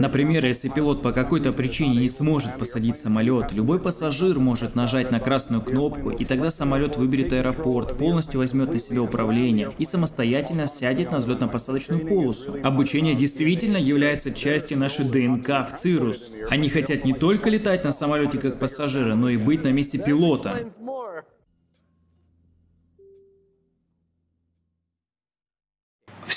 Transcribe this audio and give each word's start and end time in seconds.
Например, 0.00 0.46
если 0.46 0.70
пилот 0.70 1.02
по 1.02 1.12
какой-то 1.12 1.52
причине 1.52 1.98
не 1.98 2.08
сможет 2.08 2.56
посадить 2.56 2.96
самолет, 2.96 3.52
любой 3.52 3.78
пассажир 3.78 4.38
может 4.38 4.74
нажать 4.74 5.10
на 5.10 5.20
красную 5.20 5.60
кнопку, 5.60 6.08
и 6.08 6.24
тогда 6.24 6.50
самолет 6.50 6.96
выберет 6.96 7.34
аэропорт, 7.34 7.98
полностью 7.98 8.40
возьмет 8.40 8.72
на 8.72 8.78
себя 8.78 9.02
управление 9.02 9.74
и 9.76 9.84
самостоятельно 9.84 10.66
сядет 10.68 11.12
на 11.12 11.18
взлетно-посадочную 11.18 12.08
полосу. 12.08 12.56
Обучение 12.64 13.14
действительно 13.14 13.76
является 13.76 14.30
частью 14.30 14.78
нашей 14.78 15.04
ДНК 15.04 15.70
в 15.70 15.76
Цирус. 15.76 16.32
Они 16.48 16.70
хотят 16.70 17.04
не 17.04 17.12
только 17.12 17.50
летать 17.50 17.84
на 17.84 17.92
самолете 17.92 18.38
как 18.38 18.58
пассажиры, 18.58 19.14
но 19.14 19.28
и 19.28 19.36
быть 19.36 19.64
на 19.64 19.68
месте 19.68 19.98
пилота. 19.98 20.66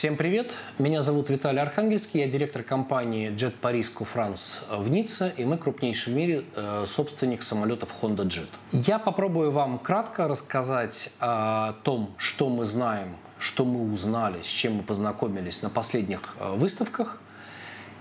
Всем 0.03 0.17
привет! 0.17 0.53
Меня 0.79 1.01
зовут 1.01 1.29
Виталий 1.29 1.61
Архангельский, 1.61 2.19
я 2.19 2.27
директор 2.27 2.61
компании 2.61 3.31
Jet 3.31 3.53
Paris 3.61 3.89
France 3.99 4.59
в 4.69 4.89
Ницце, 4.89 5.31
и 5.37 5.45
мы 5.45 5.57
крупнейший 5.57 6.11
в 6.11 6.15
мире 6.17 6.43
э, 6.57 6.83
собственник 6.85 7.41
самолетов 7.41 7.95
Honda 8.01 8.25
Jet. 8.27 8.49
Я 8.73 8.99
попробую 8.99 9.51
вам 9.51 9.79
кратко 9.79 10.27
рассказать 10.27 11.09
о 11.21 11.75
том, 11.83 12.13
что 12.17 12.49
мы 12.49 12.65
знаем, 12.65 13.15
что 13.39 13.63
мы 13.63 13.89
узнали, 13.93 14.41
с 14.41 14.47
чем 14.47 14.73
мы 14.73 14.83
познакомились 14.83 15.61
на 15.61 15.69
последних 15.69 16.35
э, 16.37 16.53
выставках. 16.53 17.21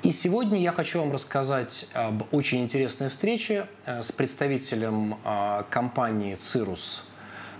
И 0.02 0.10
сегодня 0.10 0.60
я 0.60 0.73
хочу 0.73 0.98
вам 0.98 1.12
рассказать 1.12 1.87
об 1.95 2.24
очень 2.34 2.65
интересной 2.65 3.10
встрече 3.10 3.69
э, 3.87 4.02
с 4.02 4.10
представителем 4.10 5.19
компании 5.71 6.37
Cirrus 6.37 7.02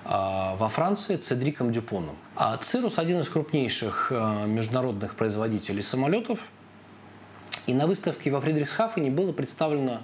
во 0.05 0.69
Франции 0.69 1.17
Цедриком 1.17 1.71
Дюпоном. 1.71 2.17
А 2.35 2.57
Цирус 2.57 2.99
один 2.99 3.21
из 3.21 3.29
крупнейших 3.29 4.11
а, 4.11 4.47
международных 4.47 5.15
производителей 5.15 5.83
самолетов. 5.83 6.49
И 7.67 7.75
на 7.75 7.87
выставке 7.87 8.31
во 8.31 8.41
Фридрихсхафене 8.41 9.11
было 9.11 9.33
представлено 9.33 10.03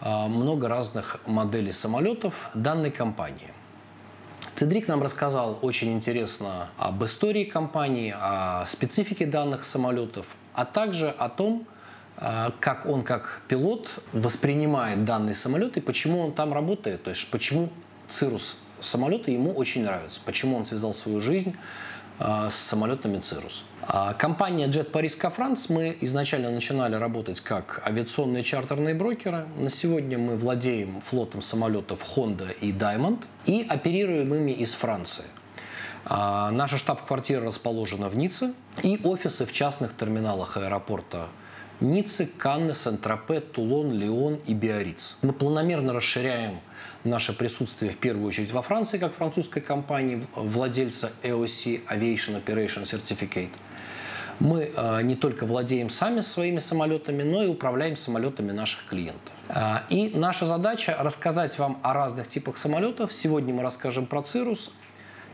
а, 0.00 0.28
много 0.28 0.68
разных 0.68 1.20
моделей 1.26 1.72
самолетов 1.72 2.50
данной 2.54 2.90
компании. 2.90 3.52
Цедрик 4.56 4.88
нам 4.88 5.02
рассказал 5.02 5.58
очень 5.62 5.92
интересно 5.92 6.68
об 6.76 7.02
истории 7.04 7.44
компании, 7.44 8.14
о 8.14 8.66
специфике 8.66 9.24
данных 9.24 9.64
самолетов, 9.64 10.26
а 10.52 10.66
также 10.66 11.08
о 11.08 11.30
том, 11.30 11.66
как 12.16 12.84
он 12.84 13.02
как 13.02 13.42
пилот 13.48 13.88
воспринимает 14.12 15.04
данный 15.04 15.32
самолет 15.32 15.78
и 15.78 15.80
почему 15.80 16.20
он 16.20 16.32
там 16.32 16.52
работает, 16.52 17.04
то 17.04 17.10
есть 17.10 17.30
почему 17.30 17.70
Cirrus 18.08 18.56
самолеты 18.80 19.30
ему 19.30 19.52
очень 19.52 19.84
нравятся. 19.84 20.20
Почему 20.24 20.56
он 20.56 20.66
связал 20.66 20.92
свою 20.92 21.20
жизнь 21.20 21.54
а, 22.22 22.50
с 22.50 22.54
самолетами 22.54 23.16
Cirrus. 23.16 23.62
А 23.82 24.12
компания 24.12 24.66
Jet 24.68 24.90
Paris 24.90 25.18
France 25.18 25.66
мы 25.70 25.96
изначально 26.02 26.50
начинали 26.50 26.94
работать 26.94 27.40
как 27.40 27.82
авиационные 27.86 28.42
чартерные 28.42 28.94
брокеры. 28.94 29.46
На 29.56 29.70
сегодня 29.70 30.18
мы 30.18 30.36
владеем 30.36 31.00
флотом 31.00 31.40
самолетов 31.40 32.04
Honda 32.14 32.54
и 32.60 32.72
Diamond 32.72 33.24
и 33.46 33.64
оперируем 33.66 34.34
ими 34.34 34.50
из 34.50 34.74
Франции. 34.74 35.24
А, 36.04 36.50
наша 36.50 36.76
штаб-квартира 36.76 37.40
расположена 37.40 38.10
в 38.10 38.18
Ницце 38.18 38.52
и 38.82 39.00
офисы 39.02 39.46
в 39.46 39.52
частных 39.52 39.96
терминалах 39.96 40.58
аэропорта 40.58 41.28
Ниццы, 41.80 42.26
Канны, 42.26 42.74
Сен-Тропе, 42.74 43.40
Тулон, 43.40 43.94
Лион 43.94 44.40
и 44.46 44.52
Биарриц. 44.52 45.16
Мы 45.22 45.32
планомерно 45.32 45.94
расширяем 45.94 46.60
наше 47.04 47.32
присутствие 47.32 47.92
в 47.92 47.96
первую 47.96 48.28
очередь 48.28 48.52
во 48.52 48.62
Франции, 48.62 48.98
как 48.98 49.14
французской 49.14 49.60
компании, 49.60 50.26
владельца 50.34 51.12
EOC 51.22 51.86
Aviation 51.88 52.42
Operation 52.44 52.84
Certificate. 52.84 53.50
Мы 54.38 54.70
э, 54.74 55.02
не 55.02 55.16
только 55.16 55.44
владеем 55.44 55.90
сами 55.90 56.20
своими 56.20 56.58
самолетами, 56.58 57.22
но 57.22 57.42
и 57.42 57.46
управляем 57.46 57.94
самолетами 57.94 58.52
наших 58.52 58.86
клиентов. 58.86 59.32
Э, 59.48 59.80
и 59.90 60.12
наша 60.14 60.46
задача 60.46 60.96
рассказать 60.98 61.58
вам 61.58 61.78
о 61.82 61.92
разных 61.92 62.26
типах 62.26 62.56
самолетов. 62.56 63.12
Сегодня 63.12 63.52
мы 63.52 63.62
расскажем 63.62 64.06
про 64.06 64.22
Цирус. 64.22 64.70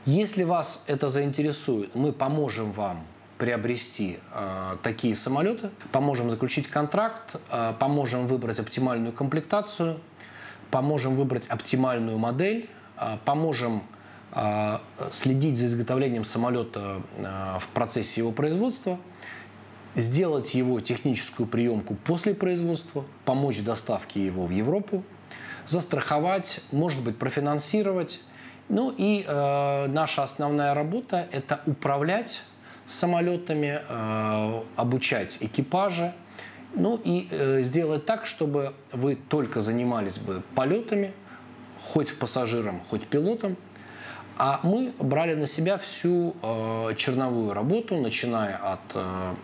Если 0.06 0.44
вас 0.44 0.82
это 0.86 1.08
заинтересует, 1.08 1.94
мы 1.94 2.12
поможем 2.12 2.72
вам 2.72 3.04
приобрести 3.38 4.18
э, 4.32 4.76
такие 4.82 5.14
самолеты, 5.14 5.70
поможем 5.92 6.30
заключить 6.30 6.66
контракт, 6.68 7.36
э, 7.50 7.74
поможем 7.78 8.26
выбрать 8.26 8.58
оптимальную 8.58 9.12
комплектацию– 9.12 10.00
поможем 10.70 11.16
выбрать 11.16 11.46
оптимальную 11.48 12.18
модель, 12.18 12.68
а, 12.96 13.18
поможем 13.24 13.82
а, 14.32 14.80
следить 15.10 15.56
за 15.56 15.66
изготовлением 15.66 16.24
самолета 16.24 17.00
а, 17.18 17.58
в 17.58 17.68
процессе 17.68 18.20
его 18.20 18.32
производства, 18.32 18.98
сделать 19.94 20.54
его 20.54 20.80
техническую 20.80 21.46
приемку 21.46 21.94
после 21.94 22.34
производства, 22.34 23.04
помочь 23.24 23.60
доставке 23.60 24.24
его 24.24 24.44
в 24.44 24.50
Европу, 24.50 25.02
застраховать, 25.66 26.60
может 26.70 27.02
быть, 27.02 27.16
профинансировать. 27.16 28.20
Ну 28.68 28.92
и 28.96 29.24
э, 29.26 29.86
наша 29.88 30.22
основная 30.22 30.74
работа– 30.74 31.26
это 31.32 31.60
управлять 31.66 32.42
самолетами, 32.86 33.80
э, 33.88 34.62
обучать 34.76 35.38
экипажи, 35.40 36.12
ну 36.76 37.00
и 37.02 37.26
э, 37.30 37.62
сделать 37.62 38.06
так, 38.06 38.26
чтобы 38.26 38.74
вы 38.92 39.16
только 39.16 39.60
занимались 39.60 40.18
бы 40.18 40.42
полетами, 40.54 41.12
хоть 41.82 42.16
пассажиром, 42.18 42.82
хоть 42.88 43.06
пилотом, 43.06 43.56
а 44.38 44.60
мы 44.62 44.92
брали 44.98 45.34
на 45.34 45.46
себя 45.46 45.78
всю 45.78 46.36
э, 46.42 46.94
черновую 46.96 47.54
работу, 47.54 47.96
начиная 47.96 48.56
от 48.56 48.80
э, 48.94 49.34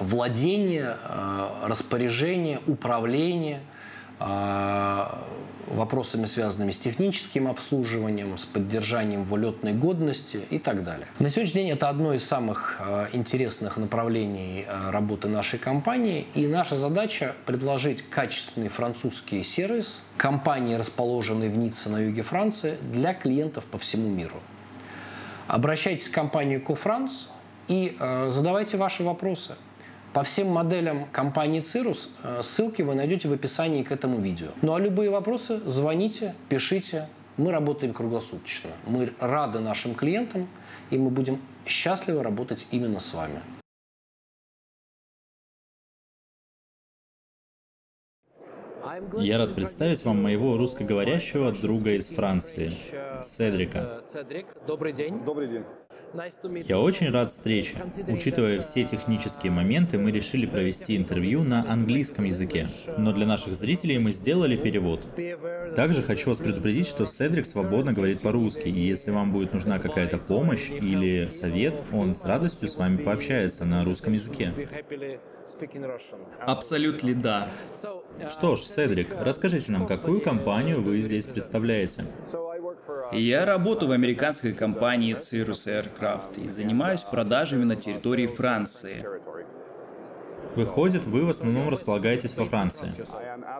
владения, 0.00 0.96
э, 1.02 1.48
распоряжения, 1.66 2.60
управления, 2.66 3.60
э, 4.18 5.04
вопросами, 5.70 6.24
связанными 6.24 6.70
с 6.70 6.78
техническим 6.78 7.48
обслуживанием, 7.48 8.36
с 8.36 8.44
поддержанием 8.44 9.24
валютной 9.24 9.72
годности 9.72 10.40
и 10.50 10.58
так 10.58 10.84
далее. 10.84 11.06
На 11.18 11.28
сегодняшний 11.28 11.62
день 11.62 11.70
это 11.70 11.88
одно 11.88 12.12
из 12.14 12.24
самых 12.24 12.80
э, 12.80 13.08
интересных 13.12 13.76
направлений 13.76 14.64
э, 14.66 14.90
работы 14.90 15.28
нашей 15.28 15.58
компании, 15.58 16.26
и 16.34 16.46
наша 16.46 16.76
задача 16.76 17.34
предложить 17.46 18.02
качественный 18.02 18.68
французский 18.68 19.42
сервис 19.42 20.00
компании, 20.16 20.74
расположенной 20.74 21.48
в 21.48 21.56
Ницце 21.56 21.90
на 21.90 21.98
юге 21.98 22.22
Франции, 22.22 22.76
для 22.92 23.14
клиентов 23.14 23.64
по 23.66 23.78
всему 23.78 24.08
миру. 24.08 24.40
Обращайтесь 25.46 26.08
в 26.08 26.12
компанию 26.12 26.60
Кофранс 26.62 27.28
и 27.68 27.96
э, 27.98 28.28
задавайте 28.30 28.76
ваши 28.76 29.02
вопросы– 29.02 29.54
по 30.12 30.22
всем 30.22 30.48
моделям 30.48 31.06
компании 31.12 31.60
Cirrus 31.60 32.08
э, 32.22 32.42
ссылки 32.42 32.82
вы 32.82 32.94
найдете 32.94 33.28
в 33.28 33.32
описании 33.32 33.82
к 33.82 33.92
этому 33.92 34.18
видео. 34.18 34.48
Ну 34.62 34.74
а 34.74 34.80
любые 34.80 35.10
вопросы 35.10 35.60
звоните, 35.66 36.34
пишите. 36.48 37.08
Мы 37.36 37.52
работаем 37.52 37.92
круглосуточно. 37.92 38.70
Мы 38.86 39.12
рады 39.20 39.60
нашим 39.60 39.94
клиентам, 39.94 40.48
и 40.90 40.98
мы 40.98 41.10
будем 41.10 41.40
счастливы 41.66 42.22
работать 42.22 42.66
именно 42.72 42.98
с 42.98 43.14
вами. 43.14 43.40
Я 49.18 49.38
рад 49.38 49.54
представить 49.54 50.04
вам 50.04 50.20
моего 50.20 50.56
русскоговорящего 50.56 51.52
друга 51.52 51.94
из 51.94 52.08
Франции, 52.08 52.72
Седрика. 53.22 54.02
Седрик, 54.12 54.46
добрый 54.66 54.92
день. 54.92 55.20
Добрый 55.24 55.48
день. 55.48 55.64
Я 56.64 56.78
очень 56.78 57.10
рад 57.10 57.30
встрече. 57.30 57.76
Учитывая 58.08 58.60
все 58.60 58.84
технические 58.84 59.52
моменты, 59.52 59.98
мы 59.98 60.10
решили 60.10 60.46
провести 60.46 60.96
интервью 60.96 61.42
на 61.44 61.70
английском 61.70 62.24
языке. 62.24 62.68
Но 62.96 63.12
для 63.12 63.26
наших 63.26 63.54
зрителей 63.54 63.98
мы 63.98 64.12
сделали 64.12 64.56
перевод. 64.56 65.06
Также 65.76 66.02
хочу 66.02 66.30
вас 66.30 66.38
предупредить, 66.38 66.86
что 66.86 67.06
Седрик 67.06 67.46
свободно 67.46 67.92
говорит 67.92 68.20
по-русски, 68.20 68.68
и 68.68 68.80
если 68.80 69.10
вам 69.10 69.32
будет 69.32 69.52
нужна 69.52 69.78
какая-то 69.78 70.18
помощь 70.18 70.70
или 70.70 71.28
совет, 71.28 71.82
он 71.92 72.14
с 72.14 72.24
радостью 72.24 72.68
с 72.68 72.76
вами 72.76 72.96
пообщается 73.02 73.64
на 73.64 73.84
русском 73.84 74.12
языке. 74.12 74.52
Абсолютно 76.40 77.14
да. 77.14 77.48
Что 78.28 78.56
ж, 78.56 78.60
Седрик, 78.60 79.14
расскажите 79.18 79.72
нам, 79.72 79.86
какую 79.86 80.20
компанию 80.20 80.82
вы 80.82 81.00
здесь 81.00 81.26
представляете? 81.26 82.04
Я 83.12 83.44
работаю 83.44 83.90
в 83.90 83.92
американской 83.92 84.52
компании 84.52 85.14
Cirrus 85.16 85.66
Aircraft 85.66 86.42
и 86.42 86.46
занимаюсь 86.46 87.02
продажами 87.02 87.64
на 87.64 87.76
территории 87.76 88.26
Франции. 88.26 89.04
Выходит, 90.56 91.06
вы 91.06 91.24
в 91.24 91.28
основном 91.28 91.68
располагаетесь 91.68 92.36
во 92.36 92.44
Франции. 92.44 92.92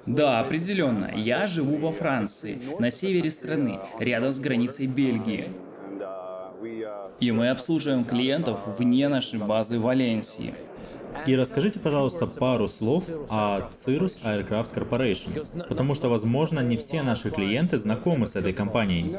Да, 0.06 0.40
определенно. 0.40 1.10
Я 1.14 1.46
живу 1.46 1.76
во 1.76 1.92
Франции, 1.92 2.58
на 2.78 2.90
севере 2.90 3.30
страны, 3.30 3.80
рядом 3.98 4.32
с 4.32 4.40
границей 4.40 4.86
Бельгии. 4.86 5.52
И 7.20 7.30
мы 7.30 7.50
обслуживаем 7.50 8.04
клиентов 8.04 8.60
вне 8.78 9.08
нашей 9.08 9.40
базы 9.40 9.78
в 9.78 9.82
Валенсии. 9.82 10.54
И 11.26 11.36
расскажите, 11.36 11.78
пожалуйста, 11.78 12.26
пару 12.26 12.68
слов 12.68 13.04
о 13.28 13.68
Cirrus 13.72 14.18
Aircraft 14.22 14.74
Corporation, 14.74 15.66
потому 15.68 15.94
что, 15.94 16.08
возможно, 16.08 16.60
не 16.60 16.76
все 16.76 17.02
наши 17.02 17.30
клиенты 17.30 17.78
знакомы 17.78 18.26
с 18.26 18.36
этой 18.36 18.52
компанией. 18.52 19.16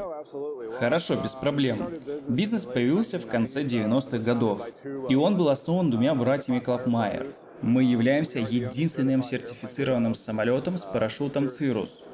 Хорошо, 0.78 1.16
без 1.16 1.34
проблем. 1.34 1.90
Бизнес 2.28 2.64
появился 2.64 3.18
в 3.18 3.26
конце 3.26 3.62
90-х 3.62 4.18
годов, 4.18 4.62
и 5.08 5.14
он 5.14 5.36
был 5.36 5.48
основан 5.48 5.90
двумя 5.90 6.14
братьями 6.14 6.58
Клапмайер. 6.58 7.34
Мы 7.62 7.84
являемся 7.84 8.38
единственным 8.38 9.22
сертифицированным 9.22 10.14
самолетом 10.14 10.76
с 10.76 10.84
парашютом 10.84 11.48
Cirrus. 11.48 12.04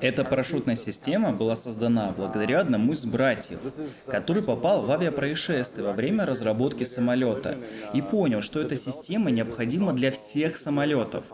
Эта 0.00 0.24
парашютная 0.24 0.76
система 0.76 1.32
была 1.32 1.56
создана 1.56 2.12
благодаря 2.16 2.60
одному 2.60 2.92
из 2.92 3.04
братьев, 3.04 3.58
который 4.06 4.42
попал 4.42 4.82
в 4.82 4.90
авиапроисшествие 4.90 5.86
во 5.86 5.92
время 5.92 6.24
разработки 6.24 6.84
самолета 6.84 7.58
и 7.92 8.00
понял, 8.00 8.40
что 8.40 8.60
эта 8.60 8.76
система 8.76 9.30
необходима 9.30 9.92
для 9.92 10.10
всех 10.10 10.56
самолетов. 10.56 11.26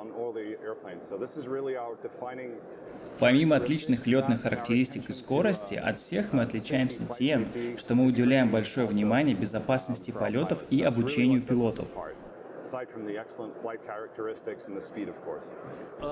Помимо 3.18 3.56
отличных 3.56 4.06
летных 4.06 4.42
характеристик 4.42 5.08
и 5.08 5.12
скорости, 5.12 5.74
от 5.74 5.98
всех 5.98 6.32
мы 6.32 6.42
отличаемся 6.42 7.04
тем, 7.06 7.46
что 7.78 7.94
мы 7.94 8.04
уделяем 8.04 8.50
большое 8.50 8.86
внимание 8.86 9.34
безопасности 9.34 10.10
полетов 10.10 10.64
и 10.70 10.82
обучению 10.82 11.42
пилотов. 11.42 11.88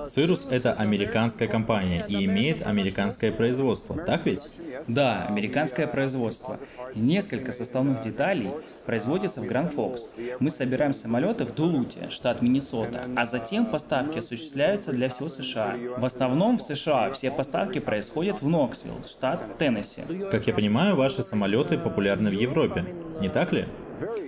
Cirrus— 0.06 0.48
это 0.50 0.72
американская 0.72 1.48
компания 1.48 2.04
и 2.08 2.24
имеет 2.24 2.62
американское 2.62 3.32
производство, 3.32 3.96
так 3.96 4.26
ведь? 4.26 4.48
Да, 4.86 5.26
американское 5.28 5.86
производство. 5.86 6.58
Несколько 6.94 7.52
составных 7.52 8.00
деталей 8.00 8.50
производится 8.86 9.40
в 9.40 9.46
Гранд 9.46 9.72
Фокс. 9.72 10.08
Мы 10.38 10.50
собираем 10.50 10.92
самолеты 10.92 11.44
в 11.44 11.54
Дулуте, 11.54 12.08
штат 12.10 12.40
Миннесота, 12.42 13.08
а 13.16 13.24
затем 13.24 13.66
поставки 13.66 14.18
осуществляются 14.18 14.92
для 14.92 15.08
всего 15.08 15.28
США. 15.28 15.76
В 15.96 16.04
основном 16.04 16.58
в 16.58 16.62
США 16.62 17.10
все 17.10 17.30
поставки 17.30 17.80
происходят 17.80 18.42
в 18.42 18.48
Ноксвилл, 18.48 19.04
штат 19.04 19.58
Теннесси. 19.58 20.02
Как 20.30 20.46
я 20.46 20.54
понимаю, 20.54 20.96
ваши 20.96 21.22
самолеты 21.22 21.78
популярны 21.78 22.30
в 22.30 22.34
Европе, 22.34 22.84
не 23.20 23.28
так 23.28 23.52
ли? 23.52 23.66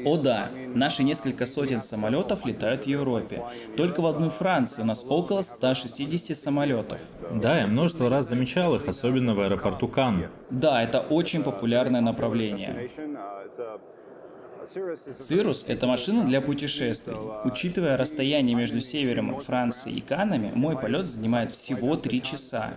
О 0.04 0.16
да, 0.16 0.50
наши 0.74 1.02
несколько 1.02 1.46
сотен 1.46 1.80
самолетов 1.80 2.44
летают 2.46 2.84
в 2.84 2.86
Европе. 2.86 3.42
Только 3.76 4.00
в 4.00 4.06
одной 4.06 4.30
Франции 4.30 4.82
у 4.82 4.84
нас 4.84 5.04
около 5.08 5.42
160 5.42 6.36
самолетов. 6.36 7.00
Да, 7.32 7.60
я 7.60 7.66
множество 7.66 8.08
раз 8.08 8.28
замечал 8.28 8.74
их, 8.76 8.86
особенно 8.88 9.34
в 9.34 9.40
аэропорту 9.40 9.88
Кан. 9.88 10.26
Да, 10.50 10.82
это 10.82 11.00
очень 11.00 11.42
популярное 11.42 12.00
направление. 12.00 12.90
Цирус— 15.20 15.64
это 15.68 15.86
машина 15.86 16.24
для 16.24 16.40
путешествий. 16.40 17.14
Учитывая 17.44 17.96
расстояние 17.96 18.56
между 18.56 18.80
севером 18.80 19.38
Франции 19.38 19.92
и 19.92 20.00
Канами, 20.00 20.50
мой 20.54 20.76
полет 20.76 21.06
занимает 21.06 21.52
всего 21.52 21.96
три 21.96 22.20
часа. 22.20 22.74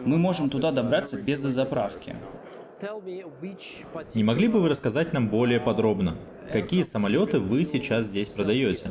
Мы 0.00 0.18
можем 0.18 0.50
туда 0.50 0.70
добраться 0.70 1.20
без 1.20 1.40
дозаправки. 1.40 2.14
Не 4.14 4.24
могли 4.24 4.48
бы 4.48 4.60
вы 4.60 4.68
рассказать 4.68 5.12
нам 5.12 5.28
более 5.28 5.60
подробно, 5.60 6.16
какие 6.52 6.82
самолеты 6.82 7.38
вы 7.38 7.64
сейчас 7.64 8.06
здесь 8.06 8.28
продаете? 8.28 8.90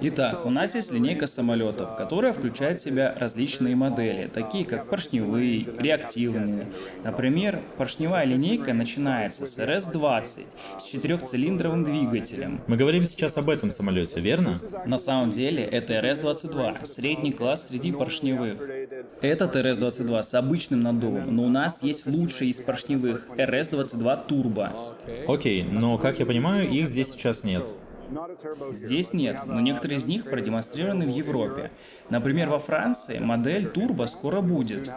Итак, 0.00 0.46
у 0.46 0.50
нас 0.50 0.76
есть 0.76 0.92
линейка 0.92 1.26
самолетов, 1.26 1.96
которая 1.96 2.32
включает 2.32 2.80
в 2.80 2.84
себя 2.84 3.14
различные 3.16 3.74
модели, 3.74 4.28
такие 4.32 4.64
как 4.64 4.88
поршневые, 4.88 5.66
реактивные. 5.78 6.68
Например, 7.02 7.60
поршневая 7.76 8.24
линейка 8.24 8.72
начинается 8.74 9.44
с 9.44 9.58
RS-20 9.58 10.44
с 10.78 10.82
четырехцилиндровым 10.84 11.82
двигателем. 11.82 12.60
Мы 12.68 12.76
говорим 12.76 13.06
сейчас 13.06 13.36
об 13.38 13.50
этом 13.50 13.72
самолете, 13.72 14.20
верно? 14.20 14.56
На 14.86 14.98
самом 14.98 15.30
деле 15.30 15.64
это 15.64 15.94
RS-22, 15.94 16.84
средний 16.84 17.32
класс 17.32 17.68
среди 17.68 17.90
поршневых. 17.90 18.60
Этот 19.20 19.56
RS-22 19.56 20.22
с 20.22 20.34
обычным 20.34 20.82
наддувом, 20.82 21.34
но 21.34 21.44
у 21.44 21.48
нас 21.48 21.82
есть 21.82 22.06
лучший 22.06 22.50
из 22.50 22.60
поршневых 22.60 23.26
RS-22 23.36 24.28
Turbo. 24.28 24.94
Окей, 25.26 25.64
но, 25.64 25.98
как 25.98 26.20
я 26.20 26.26
понимаю, 26.26 26.68
их 26.68 26.88
здесь 26.88 27.10
сейчас 27.10 27.42
нет. 27.42 27.64
Здесь 28.72 29.12
нет, 29.12 29.40
но 29.46 29.60
некоторые 29.60 29.98
из 29.98 30.06
них 30.06 30.24
продемонстрированы 30.24 31.06
в 31.06 31.10
Европе. 31.10 31.70
Например, 32.10 32.48
во 32.48 32.58
Франции 32.58 33.18
модель 33.18 33.66
Turbo 33.66 34.06
скоро 34.06 34.40
будет. 34.40 34.90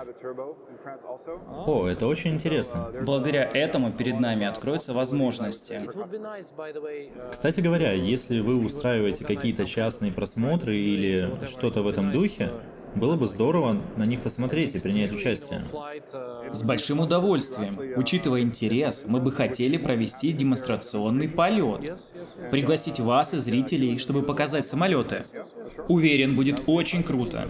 О, 1.65 1.87
это 1.87 2.07
очень 2.07 2.33
интересно. 2.33 2.91
Благодаря 3.01 3.43
этому 3.43 3.91
перед 3.91 4.19
нами 4.19 4.45
откроются 4.45 4.93
возможности. 4.93 5.81
Кстати 7.31 7.61
говоря, 7.61 7.93
если 7.93 8.39
вы 8.39 8.63
устраиваете 8.63 9.25
какие-то 9.25 9.65
частные 9.65 10.11
просмотры 10.11 10.77
или 10.77 11.45
что-то 11.45 11.81
в 11.81 11.87
этом 11.87 12.11
духе, 12.11 12.51
было 12.95 13.15
бы 13.15 13.25
здорово 13.25 13.77
на 13.97 14.05
них 14.05 14.21
посмотреть 14.21 14.75
и 14.75 14.79
принять 14.79 15.11
участие. 15.11 15.61
С 16.51 16.63
большим 16.63 16.99
удовольствием. 16.99 17.79
Учитывая 17.95 18.41
интерес, 18.41 19.05
мы 19.07 19.19
бы 19.19 19.31
хотели 19.31 19.77
провести 19.77 20.33
демонстрационный 20.33 21.29
полет. 21.29 21.99
Пригласить 22.51 22.99
вас 22.99 23.33
и 23.33 23.37
зрителей, 23.37 23.97
чтобы 23.97 24.23
показать 24.23 24.65
самолеты. 24.65 25.23
Уверен, 25.87 26.35
будет 26.35 26.63
очень 26.67 27.03
круто. 27.03 27.47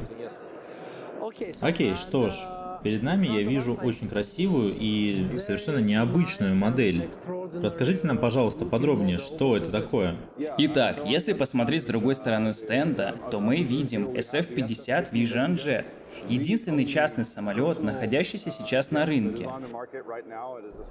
Окей, 1.62 1.96
что 1.96 2.30
ж, 2.30 2.36
Перед 2.84 3.04
нами 3.04 3.28
я 3.28 3.44
вижу 3.44 3.74
очень 3.74 4.08
красивую 4.08 4.76
и 4.78 5.38
совершенно 5.38 5.80
необычную 5.80 6.56
модель. 6.56 7.10
Расскажите 7.54 8.08
нам, 8.08 8.18
пожалуйста, 8.18 8.66
подробнее, 8.66 9.18
что 9.18 9.56
это 9.56 9.70
такое. 9.72 10.16
Итак, 10.58 11.02
если 11.06 11.34
посмотреть 11.34 11.84
с 11.84 11.86
другой 11.86 12.16
стороны 12.16 12.54
стенда, 12.54 13.16
то 13.30 13.40
мы 13.40 13.58
видим 13.58 14.08
SF-50 14.08 15.12
Vision 15.12 15.56
Jet. 15.56 15.86
Единственный 16.28 16.86
частный 16.86 17.26
самолет, 17.26 17.82
находящийся 17.82 18.52
сейчас 18.52 18.92
на 18.92 19.06
рынке. 19.06 19.50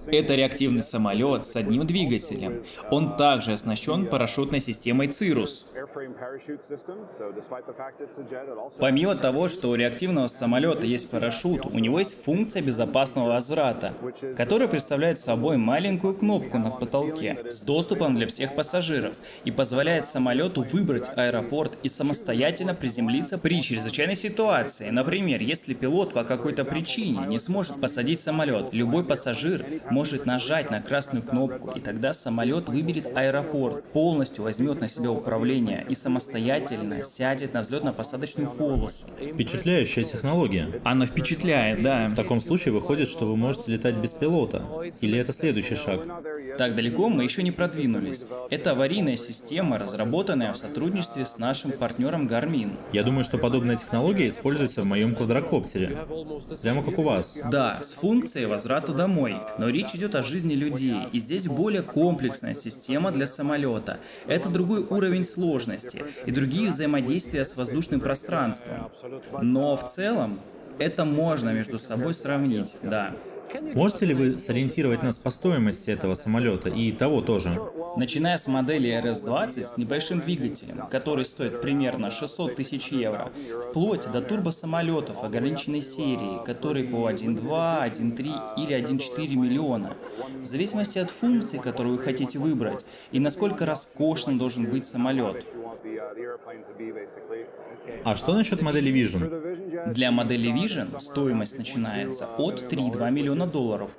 Это 0.07 0.35
реактивный 0.35 0.83
самолет 0.83 1.47
с 1.47 1.57
одним 1.57 1.87
двигателем. 1.87 2.65
Он 2.91 3.17
также 3.17 3.53
оснащен 3.53 4.07
парашютной 4.07 4.61
системой 4.61 5.09
Cirrus. 5.09 5.65
Помимо 8.79 9.15
того, 9.15 9.49
что 9.49 9.71
у 9.71 9.75
реактивного 9.75 10.27
самолета 10.27 10.87
есть 10.87 11.11
парашют, 11.11 11.67
у 11.67 11.79
него 11.79 11.99
есть 11.99 12.23
функция 12.23 12.63
безопасного 12.63 13.29
возврата, 13.29 13.93
которая 14.37 14.69
представляет 14.69 15.19
собой 15.19 15.57
маленькую 15.57 16.15
кнопку 16.15 16.59
на 16.59 16.71
потолке 16.71 17.45
с 17.51 17.61
доступом 17.61 18.15
для 18.15 18.27
всех 18.27 18.55
пассажиров 18.55 19.15
и 19.45 19.51
позволяет 19.51 20.07
самолету 20.07 20.63
выбрать 20.63 21.09
аэропорт 21.17 21.79
и 21.83 21.89
самостоятельно 21.89 22.75
приземлиться 22.75 23.39
при 23.39 23.63
чрезвычайной 23.63 24.17
ситуации, 24.17 24.91
например, 24.91 25.10
Например, 25.11 25.43
если 25.43 25.75
пилот 25.75 26.13
по 26.13 26.23
какой-то 26.23 26.65
причине 26.65 27.27
не 27.27 27.41
сможет 27.41 27.81
посадить 27.81 28.21
самолет, 28.21 28.67
любой 28.71 29.03
пассажир 29.03 29.67
может 29.91 30.25
нажать 30.25 30.71
на 30.71 30.81
красную 30.81 31.25
кнопку, 31.25 31.73
и 31.73 31.81
тогда 31.81 32.13
самолет 32.13 32.69
выберет 32.69 33.09
аэропорт, 33.17 33.83
полностью 33.93 34.45
возьмет 34.45 34.81
на 34.81 34.87
себя 34.87 35.11
управление 35.11 35.85
и 35.89 35.97
самостоятельно 35.97 37.03
сядет 37.03 37.55
на 37.55 37.63
взлетно-посадочную 37.63 38.55
полосу. 38.57 39.07
Впечатляющая 39.21 40.05
технология. 40.05 40.81
Она 40.85 41.07
впечатляет, 41.07 41.83
да. 41.83 42.07
В 42.07 42.15
таком 42.15 42.41
случае 42.41 42.73
выходит, 42.73 43.09
что 43.09 43.27
вы 43.27 43.37
можете 43.37 43.73
летать 43.73 43.97
без 43.97 44.13
пилота. 44.13 44.65
Или 45.01 45.19
это 45.19 45.33
следующий 45.33 45.75
шаг? 45.75 46.03
Так 46.57 46.77
далеко 46.77 47.09
мы 47.09 47.25
еще 47.25 47.43
не 47.43 47.51
продвинулись. 47.51 48.23
Это 48.49 48.71
аварийная 48.71 49.17
система, 49.17 49.77
разработанная 49.77 50.53
в 50.53 50.57
сотрудничестве 50.57 51.27
с 51.27 51.37
нашим 51.39 51.73
партнером 51.73 52.29
Garmin. 52.29 52.77
Я 52.93 53.03
думаю, 53.03 53.25
что 53.25 53.39
подобная 53.39 53.77
технология 53.77 54.29
используется 54.29 54.83
в 54.83 54.85
моем 54.85 55.00
своем 55.01 55.15
квадрокоптере. 55.15 55.97
Прямо 56.63 56.85
как 56.85 56.99
у 56.99 57.03
вас. 57.03 57.39
Да, 57.51 57.81
с 57.83 57.93
функцией 57.95 58.47
возврата 58.47 58.93
домой. 58.93 59.35
Но 59.59 59.69
речь 59.71 59.95
идет 59.95 60.15
о 60.15 60.23
жизни 60.23 60.53
людей, 60.53 61.09
и 61.13 61.19
здесь 61.19 61.47
более 61.47 61.83
комплексная 61.83 62.55
система 62.55 63.11
для 63.11 63.27
самолета. 63.27 63.99
Это 64.27 64.51
другой 64.51 64.81
уровень 64.83 65.25
сложности 65.25 66.05
и 66.27 66.31
другие 66.31 66.69
взаимодействия 66.69 67.45
с 67.47 67.57
воздушным 67.57 68.01
пространством. 68.01 68.91
Но 69.41 69.77
в 69.77 69.87
целом 69.87 70.39
это 70.79 71.05
можно 71.07 71.51
между 71.51 71.79
собой 71.79 72.13
сравнить, 72.13 72.75
да. 72.83 73.15
Можете 73.75 74.07
ли 74.07 74.15
вы 74.15 74.39
сориентировать 74.39 75.03
нас 75.03 75.19
по 75.19 75.31
стоимости 75.31 75.91
этого 75.91 76.15
самолета 76.15 76.69
и 76.69 76.93
того 76.93 77.21
тоже? 77.21 77.53
Начиная 77.97 78.37
с 78.37 78.47
модели 78.47 78.91
RS-20 78.91 79.65
с 79.65 79.77
небольшим 79.77 80.21
двигателем, 80.21 80.87
который 80.89 81.25
стоит 81.25 81.61
примерно 81.61 82.11
600 82.11 82.57
тысяч 82.57 82.89
евро, 82.89 83.33
вплоть 83.71 84.11
до 84.11 84.23
турбосамолетов 84.23 85.25
ограниченной 85.25 85.83
серии, 85.83 86.45
которые 86.45 86.85
по 86.85 87.11
1.2, 87.11 87.41
1.3 87.41 88.65
или 88.65 88.77
1.4 88.77 89.35
миллиона, 89.35 89.97
в 90.41 90.47
зависимости 90.47 90.99
от 90.99 91.11
функции, 91.11 91.59
которую 91.59 91.97
вы 91.97 92.03
хотите 92.03 92.39
выбрать, 92.39 92.85
и 93.11 93.19
насколько 93.19 93.67
роскошным 93.67 94.39
должен 94.39 94.67
быть 94.67 94.87
самолет. 94.87 95.45
А 98.05 98.17
что 98.17 98.35
насчет 98.35 98.63
модели 98.63 98.93
Vision? 98.93 99.93
Для 99.93 100.11
модели 100.11 100.51
Vision 100.51 100.99
стоимость 100.99 101.59
начинается 101.59 102.27
от 102.37 102.63
3,2 102.73 103.11
миллиона 103.11 103.47
долларов, 103.47 103.97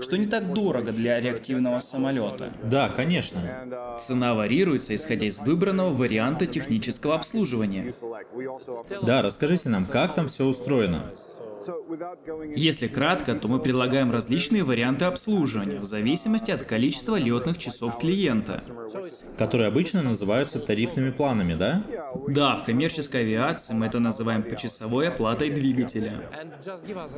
что 0.00 0.16
не 0.16 0.26
так 0.26 0.52
дорого 0.52 0.92
для 0.92 1.20
реактивного 1.20 1.80
самолета. 1.80 2.52
Да, 2.62 2.88
конечно. 2.88 3.98
Цена 4.00 4.34
варьируется, 4.34 4.94
исходя 4.94 5.26
из 5.26 5.40
выбранного 5.40 5.92
варианта 5.92 6.46
технического 6.46 7.14
обслуживания. 7.14 7.92
Да, 9.02 9.22
расскажите 9.22 9.68
нам, 9.68 9.86
как 9.86 10.14
там 10.14 10.28
все 10.28 10.44
устроено. 10.44 11.10
Если 12.56 12.88
кратко, 12.88 13.34
то 13.34 13.48
мы 13.48 13.60
предлагаем 13.60 14.10
различные 14.10 14.64
варианты 14.64 15.04
обслуживания 15.04 15.78
в 15.78 15.84
зависимости 15.84 16.50
от 16.50 16.62
количества 16.64 17.16
летных 17.16 17.58
часов 17.58 17.98
клиента. 17.98 18.64
Которые 19.36 19.68
обычно 19.68 20.02
называются 20.02 20.58
тарифными 20.58 21.10
планами, 21.10 21.54
да? 21.54 21.84
Да, 22.28 22.56
в 22.56 22.64
коммерческой 22.64 23.22
авиации 23.22 23.74
мы 23.74 23.86
это 23.86 23.98
называем 23.98 24.42
почасовой 24.42 25.08
оплатой 25.08 25.50
двигателя. 25.50 26.22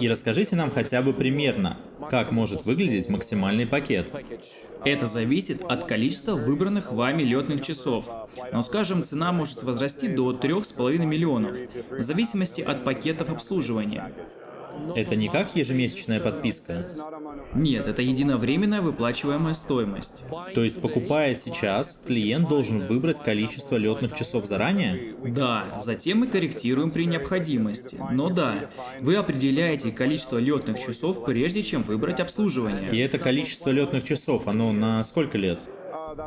И 0.00 0.08
расскажите 0.08 0.56
нам 0.56 0.70
хотя 0.70 1.02
бы 1.02 1.12
примерно, 1.12 1.78
как 2.10 2.32
может 2.32 2.64
выглядеть 2.64 3.08
максимальный 3.08 3.66
пакет. 3.66 4.12
Это 4.84 5.06
зависит 5.06 5.62
от 5.64 5.84
количества 5.84 6.34
выбранных 6.34 6.92
вами 6.92 7.22
летных 7.22 7.62
часов. 7.62 8.06
Но, 8.52 8.62
скажем, 8.62 9.02
цена 9.02 9.32
может 9.32 9.62
возрасти 9.62 10.08
до 10.08 10.32
3,5 10.32 10.98
миллионов, 11.04 11.56
в 11.90 12.02
зависимости 12.02 12.60
от 12.60 12.84
пакетов 12.84 13.30
обслуживания. 13.30 14.12
Это 14.94 15.16
не 15.16 15.28
как 15.28 15.54
ежемесячная 15.56 16.20
подписка? 16.20 16.86
Нет, 17.54 17.86
это 17.86 18.02
единовременная 18.02 18.80
выплачиваемая 18.80 19.54
стоимость. 19.54 20.24
То 20.54 20.64
есть, 20.64 20.80
покупая 20.80 21.34
сейчас, 21.34 22.02
клиент 22.06 22.48
должен 22.48 22.84
выбрать 22.84 23.22
количество 23.22 23.76
летных 23.76 24.14
часов 24.14 24.46
заранее? 24.46 25.14
Да, 25.24 25.80
затем 25.82 26.20
мы 26.20 26.26
корректируем 26.26 26.90
при 26.90 27.04
необходимости. 27.04 27.98
Но 28.10 28.28
да, 28.28 28.70
вы 29.00 29.16
определяете 29.16 29.90
количество 29.90 30.38
летных 30.38 30.80
часов, 30.80 31.24
прежде 31.24 31.62
чем 31.62 31.82
выбрать 31.82 32.20
обслуживание. 32.20 32.90
И 32.90 32.98
это 32.98 33.18
количество 33.18 33.70
летных 33.70 34.04
часов, 34.04 34.48
оно 34.48 34.72
на 34.72 35.02
сколько 35.04 35.38
лет? 35.38 35.60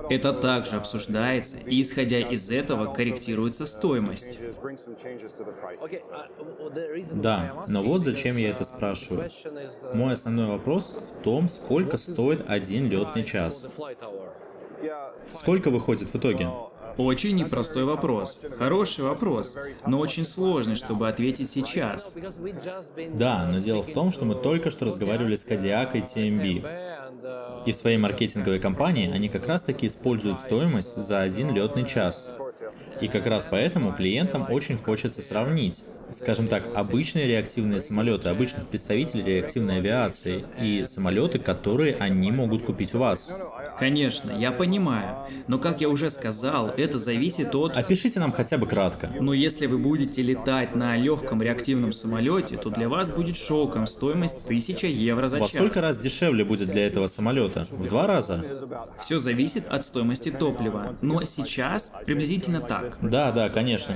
Это 0.10 0.34
также 0.34 0.78
обсуждается, 0.78 1.58
и 1.58 1.82
исходя 1.82 2.20
из 2.20 2.50
этого 2.50 2.94
корректируется 2.94 3.66
стоимость. 3.66 4.40
Да, 7.12 7.64
но 7.68 7.84
вот 7.84 8.04
зачем 8.04 8.38
я 8.38 8.50
это 8.50 8.64
спрашиваю. 8.64 9.30
Мой 9.94 10.14
основной 10.14 10.48
вопрос 10.48 10.90
в 10.90 11.24
том, 11.24 11.50
сколько 11.50 11.98
стоит 11.98 12.44
один 12.48 12.90
летный 12.90 13.24
час. 13.24 13.66
Сколько 15.34 15.70
выходит 15.70 16.10
в 16.10 16.16
итоге? 16.16 16.50
Очень 16.98 17.36
непростой 17.36 17.84
вопрос. 17.84 18.40
Хороший 18.58 19.04
вопрос, 19.04 19.56
но 19.86 20.00
очень 20.00 20.26
сложный, 20.26 20.76
чтобы 20.76 21.10
ответить 21.10 21.50
сейчас. 21.50 22.14
Да, 23.14 23.46
но 23.46 23.60
дело 23.60 23.84
в 23.84 23.92
том, 23.92 24.12
что 24.12 24.26
мы 24.26 24.36
только 24.36 24.70
что 24.70 24.86
разговаривали 24.86 25.36
с 25.36 25.46
Кадиак 25.46 25.96
и 25.96 26.00
TMB. 26.00 27.66
И 27.66 27.72
в 27.72 27.76
своей 27.76 27.98
маркетинговой 27.98 28.60
кампании 28.60 29.12
они 29.12 29.30
как 29.30 29.48
раз 29.48 29.64
таки 29.64 29.88
используют 29.88 30.40
стоимость 30.40 30.96
за 30.96 31.22
один 31.22 31.54
летный 31.54 31.86
час. 31.86 32.30
И 33.02 33.08
как 33.08 33.26
раз 33.28 33.48
поэтому 33.50 33.94
клиентам 33.94 34.50
очень 34.50 34.78
хочется 34.78 35.22
сравнить, 35.22 35.84
скажем 36.12 36.48
так, 36.48 36.76
обычные 36.76 37.28
реактивные 37.28 37.82
самолеты, 37.82 38.30
обычных 38.30 38.68
представителей 38.68 39.24
реактивной 39.24 39.78
авиации 39.78 40.46
и 40.60 40.86
самолеты, 40.86 41.40
которые 41.40 41.96
они 41.96 42.32
могут 42.32 42.64
купить 42.64 42.96
у 42.96 43.00
вас. 43.00 43.34
Конечно, 43.78 44.32
я 44.32 44.52
понимаю. 44.52 45.28
Но, 45.48 45.60
как 45.60 45.82
я 45.82 45.90
уже 45.90 46.10
сказал, 46.10 46.70
это 46.70 46.98
зависит 46.98 47.54
от... 47.56 47.78
Опишите 47.78 48.20
нам 48.20 48.32
хотя 48.32 48.58
бы 48.58 48.68
кратко. 48.68 49.10
Но 49.20 49.34
если 49.34 49.66
вы 49.66 49.78
будете 49.78 50.22
летать 50.22 50.76
на 50.76 50.96
легком 50.96 51.42
реактивном 51.42 51.92
самолете, 51.92 52.58
то 52.58 52.70
для 52.70 52.90
вас 52.90 53.10
будет 53.10 53.36
шоком 53.38 53.88
стоимость 53.88 54.46
1000 54.46 54.88
евро 54.88 55.28
за 55.28 55.38
Во 55.38 55.46
час. 55.46 55.54
сколько 55.56 55.82
раз 55.82 55.98
дешевле 55.98 56.44
будет 56.46 56.70
для 56.70 56.86
этого 56.86 57.08
самолета? 57.08 57.66
В 57.72 57.88
два 57.88 58.08
раза? 58.08 58.44
Все 59.00 59.20
зависит 59.20 59.68
от 59.68 59.84
стоимости 59.84 60.32
топлива. 60.32 60.96
Но 61.02 61.24
сейчас 61.24 61.92
приблизительно 62.06 62.62
так. 62.62 62.98
Да, 63.02 63.32
да, 63.32 63.50
конечно. 63.50 63.96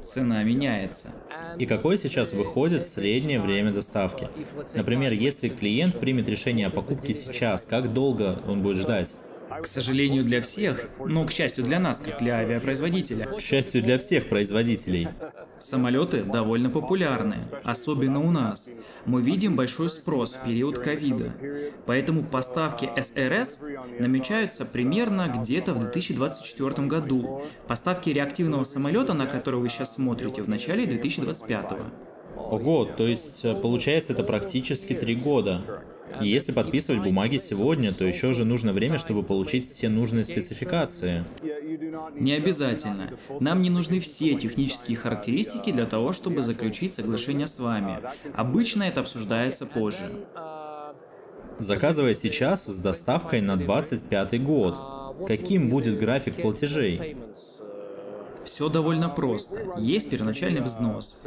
Цена 0.00 0.42
меняется. 0.42 1.08
И 1.58 1.66
какое 1.66 1.96
сейчас 1.96 2.32
выходит 2.32 2.84
среднее 2.84 3.40
время 3.40 3.70
доставки? 3.72 4.28
Например, 4.74 5.12
если 5.12 5.48
клиент 5.48 6.00
примет 6.00 6.28
решение 6.28 6.66
о 6.66 6.70
покупке 6.70 7.14
сейчас, 7.14 7.64
как 7.64 7.92
долго 7.92 8.42
он 8.46 8.62
будет 8.62 8.78
ждать? 8.78 9.03
К 9.62 9.66
сожалению 9.66 10.24
для 10.24 10.40
всех, 10.40 10.88
но 10.98 11.24
к 11.24 11.32
счастью 11.32 11.64
для 11.64 11.78
нас, 11.78 11.98
как 11.98 12.18
для 12.18 12.36
авиапроизводителя, 12.38 13.26
К 13.26 13.40
счастью 13.40 13.82
для 13.82 13.98
всех 13.98 14.28
производителей. 14.28 15.08
самолеты 15.58 16.22
довольно 16.22 16.70
популярны, 16.70 17.42
особенно 17.62 18.20
у 18.20 18.30
нас. 18.30 18.68
Мы 19.06 19.22
видим 19.22 19.56
большой 19.56 19.88
спрос 19.88 20.34
в 20.34 20.44
период 20.44 20.78
ковида, 20.78 21.32
поэтому 21.86 22.22
поставки 22.22 22.88
СРС 23.00 23.60
намечаются 23.98 24.66
примерно 24.66 25.32
где-то 25.34 25.72
в 25.74 25.78
2024 25.80 26.86
году. 26.86 27.42
Поставки 27.66 28.10
реактивного 28.10 28.64
самолета, 28.64 29.14
на 29.14 29.26
который 29.26 29.60
вы 29.60 29.68
сейчас 29.68 29.94
смотрите, 29.94 30.42
в 30.42 30.48
начале 30.48 30.86
2025. 30.86 31.72
Ого, 32.36 32.84
то 32.84 33.06
есть 33.06 33.44
э, 33.44 33.54
получается 33.54 34.12
это 34.12 34.24
практически 34.24 34.92
три 34.92 35.14
года. 35.14 35.62
И 36.20 36.28
если 36.28 36.52
подписывать 36.52 37.02
бумаги 37.02 37.38
сегодня, 37.38 37.92
то 37.92 38.04
еще 38.04 38.32
же 38.34 38.44
нужно 38.44 38.72
время, 38.72 38.98
чтобы 38.98 39.22
получить 39.22 39.66
все 39.66 39.88
нужные 39.88 40.24
спецификации. 40.24 41.24
Не 42.14 42.32
обязательно. 42.32 43.10
Нам 43.40 43.62
не 43.62 43.70
нужны 43.70 44.00
все 44.00 44.34
технические 44.34 44.96
характеристики 44.96 45.72
для 45.72 45.86
того, 45.86 46.12
чтобы 46.12 46.42
заключить 46.42 46.94
соглашение 46.94 47.46
с 47.46 47.58
вами. 47.58 47.98
Обычно 48.34 48.84
это 48.84 49.00
обсуждается 49.00 49.66
позже. 49.66 50.26
Заказывая 51.58 52.14
сейчас 52.14 52.66
с 52.66 52.78
доставкой 52.78 53.40
на 53.40 53.56
25 53.56 54.42
год, 54.42 55.26
каким 55.26 55.70
будет 55.70 55.98
график 55.98 56.36
платежей? 56.42 57.16
Все 58.44 58.68
довольно 58.68 59.08
просто. 59.08 59.60
Есть 59.78 60.10
первоначальный 60.10 60.60
взнос. 60.60 61.18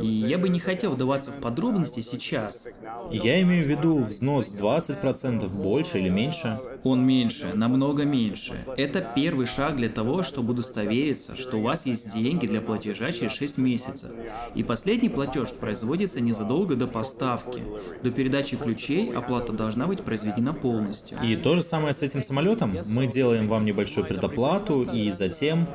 И 0.00 0.06
я 0.06 0.38
бы 0.38 0.48
не 0.48 0.58
хотел 0.58 0.92
вдаваться 0.92 1.30
в 1.30 1.40
подробности 1.40 2.00
сейчас. 2.00 2.66
Я 3.10 3.40
имею 3.42 3.66
в 3.66 3.68
виду 3.68 3.98
взнос 3.98 4.52
20% 4.52 5.48
больше 5.48 5.98
или 5.98 6.08
меньше. 6.08 6.60
Он 6.84 7.04
меньше, 7.04 7.52
намного 7.54 8.04
меньше. 8.04 8.54
Это 8.76 9.00
первый 9.14 9.46
шаг 9.46 9.76
для 9.76 9.88
того, 9.88 10.22
чтобы 10.22 10.52
удостовериться, 10.52 11.36
что 11.36 11.58
у 11.58 11.62
вас 11.62 11.86
есть 11.86 12.12
деньги 12.12 12.46
для 12.46 12.60
платежа 12.60 13.10
через 13.12 13.32
6 13.32 13.58
месяцев. 13.58 14.10
И 14.54 14.62
последний 14.62 15.08
платеж 15.08 15.52
производится 15.52 16.20
незадолго 16.20 16.76
до 16.76 16.86
поставки. 16.86 17.62
До 18.02 18.10
передачи 18.10 18.56
ключей 18.56 19.12
оплата 19.12 19.52
должна 19.52 19.86
быть 19.86 20.02
произведена 20.02 20.52
полностью. 20.52 21.18
И 21.22 21.36
то 21.36 21.54
же 21.54 21.62
самое 21.62 21.92
с 21.92 22.02
этим 22.02 22.22
самолетом. 22.22 22.72
Мы 22.86 23.06
делаем 23.06 23.48
вам 23.48 23.62
небольшую 23.62 24.06
предоплату 24.06 24.82
и 24.82 25.10
затем... 25.10 25.66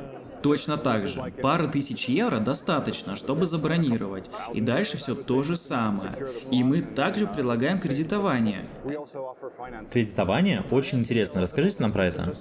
Точно 0.42 0.76
так 0.76 1.08
же. 1.08 1.32
Пары 1.40 1.68
тысяч 1.68 2.06
евро 2.08 2.38
достаточно, 2.38 3.16
чтобы 3.16 3.46
забронировать. 3.46 4.30
И 4.54 4.60
дальше 4.60 4.96
все 4.96 5.14
то 5.14 5.42
же 5.42 5.56
самое. 5.56 6.32
И 6.50 6.64
мы 6.64 6.82
также 6.82 7.26
предлагаем 7.26 7.78
кредитование. 7.78 8.66
Кредитование? 9.90 10.64
Очень 10.70 11.00
интересно. 11.00 11.40
Расскажите 11.40 11.82
нам 11.82 11.92
про 11.92 12.06
это. 12.06 12.34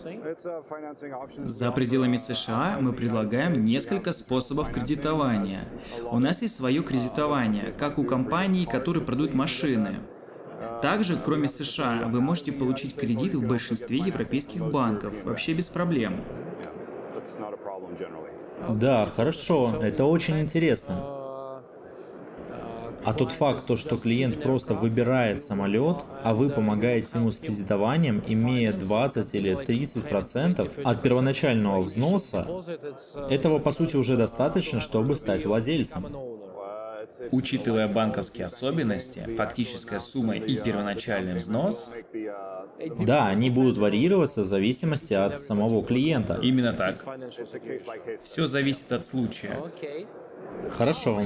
За 1.45 1.71
пределами 1.71 2.17
США 2.17 2.77
мы 2.79 2.93
предлагаем 2.93 3.63
несколько 3.63 4.11
способов 4.11 4.71
кредитования. 4.71 5.61
У 6.11 6.19
нас 6.19 6.41
есть 6.41 6.55
свое 6.55 6.83
кредитование, 6.83 7.73
как 7.77 7.97
у 7.97 8.03
компаний, 8.03 8.65
которые 8.65 9.03
продают 9.03 9.33
машины. 9.33 9.99
Также, 10.81 11.17
кроме 11.17 11.47
США, 11.47 12.07
вы 12.07 12.21
можете 12.21 12.51
получить 12.51 12.95
кредит 12.95 13.35
в 13.35 13.47
большинстве 13.47 13.97
европейских 13.97 14.65
банков, 14.71 15.13
вообще 15.23 15.53
без 15.53 15.69
проблем. 15.69 16.21
Да, 18.69 19.05
хорошо. 19.05 19.81
Это 19.81 20.05
очень 20.05 20.41
интересно. 20.41 21.21
А 23.03 23.13
тот 23.13 23.31
факт, 23.31 23.65
то, 23.65 23.77
что 23.77 23.97
клиент 23.97 24.43
просто 24.43 24.75
выбирает 24.75 25.41
самолет, 25.41 26.05
а 26.21 26.35
вы 26.35 26.49
помогаете 26.49 27.17
ему 27.17 27.31
с 27.31 27.39
кредитованием, 27.39 28.21
имея 28.27 28.73
20 28.73 29.35
или 29.35 29.55
30 29.55 30.07
процентов 30.07 30.69
от 30.83 31.01
первоначального 31.01 31.81
взноса, 31.81 32.47
этого 33.29 33.57
по 33.57 33.71
сути 33.71 33.95
уже 33.95 34.17
достаточно, 34.17 34.79
чтобы 34.79 35.15
стать 35.15 35.45
владельцем. 35.45 36.05
Учитывая 37.31 37.87
банковские 37.87 38.45
особенности, 38.45 39.27
фактическая 39.37 39.99
сумма 39.99 40.35
и 40.35 40.55
первоначальный 40.57 41.35
взнос, 41.35 41.91
Да, 42.99 43.27
они 43.27 43.49
будут 43.49 43.77
варьироваться 43.77 44.41
в 44.41 44.45
зависимости 44.45 45.13
от 45.13 45.39
самого 45.39 45.83
клиента. 45.83 46.39
именно 46.41 46.73
так. 46.73 47.05
Все 48.23 48.47
зависит 48.47 48.91
от 48.91 49.03
случая. 49.05 49.57
Хорошо. 50.71 51.21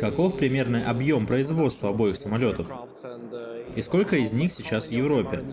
Каков 0.00 0.36
примерный 0.36 0.84
объем 0.84 1.26
производства 1.26 1.90
обоих 1.90 2.16
самолетов? 2.16 2.68
И 3.74 3.82
сколько 3.82 4.16
из 4.16 4.32
них 4.32 4.52
сейчас 4.52 4.86
в 4.86 4.90
Европе? 4.90 5.44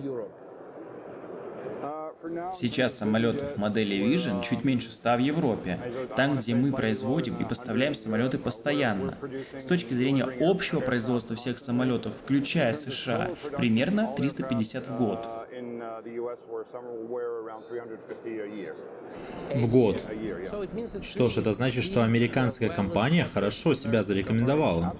Сейчас 2.53 2.98
самолетов 2.98 3.58
модели 3.58 3.98
Vision 3.98 4.44
чуть 4.44 4.63
меньше 4.63 4.94
100 4.94 5.15
в 5.18 5.20
Европе, 5.20 5.80
там, 6.15 6.38
где 6.38 6.56
мы 6.56 6.72
производим 6.72 7.36
и 7.38 7.44
поставляем 7.44 7.94
самолеты 7.94 8.38
постоянно. 8.38 9.18
С 9.58 9.65
точки 9.65 9.94
зрения 9.94 10.25
общего 10.39 10.80
производства 10.80 11.36
всех 11.36 11.60
самолетов, 11.60 12.13
включая 12.18 12.72
США, 12.74 13.32
примерно 13.58 14.13
350 14.15 14.88
в 14.88 14.98
год. 14.98 15.42
В 19.55 19.67
год. 19.67 20.03
Что 21.01 21.29
ж, 21.29 21.38
это 21.38 21.53
значит, 21.53 21.84
что 21.84 22.03
американская 22.03 22.70
компания 22.70 23.25
хорошо 23.25 23.74
себя 23.74 24.03
зарекомендовала. 24.03 24.96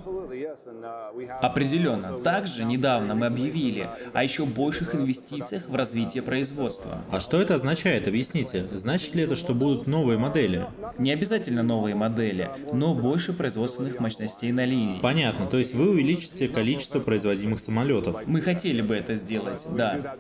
Определенно. 1.42 2.20
Также 2.20 2.64
недавно 2.64 3.16
мы 3.16 3.28
объявили 3.28 3.88
о 4.14 4.24
еще 4.24 4.46
больших 4.46 4.96
инвестициях 4.96 5.70
в 5.70 5.76
развитие 5.76 6.22
производства. 6.24 7.00
А 7.12 7.20
что 7.20 7.42
это 7.42 7.56
означает? 7.56 8.08
Объясните. 8.08 8.68
Значит 8.72 9.16
ли 9.16 9.24
это, 9.24 9.36
что 9.36 9.54
будут 9.54 9.88
новые 9.88 10.18
модели? 10.20 10.66
Не 10.98 11.12
обязательно 11.12 11.64
новые 11.64 11.96
модели, 11.96 12.50
но 12.72 12.94
больше 12.94 13.34
производственных 13.34 14.00
мощностей 14.00 14.52
на 14.52 14.66
линии. 14.66 15.00
Понятно, 15.02 15.48
то 15.48 15.58
есть 15.58 15.74
вы 15.74 15.90
увеличите 15.90 16.48
количество 16.48 17.00
производимых 17.00 17.60
самолетов. 17.60 18.18
Мы 18.28 18.42
хотели 18.42 18.82
бы 18.82 18.96
это 18.96 19.14
сделать, 19.14 19.66
да. 19.76 20.18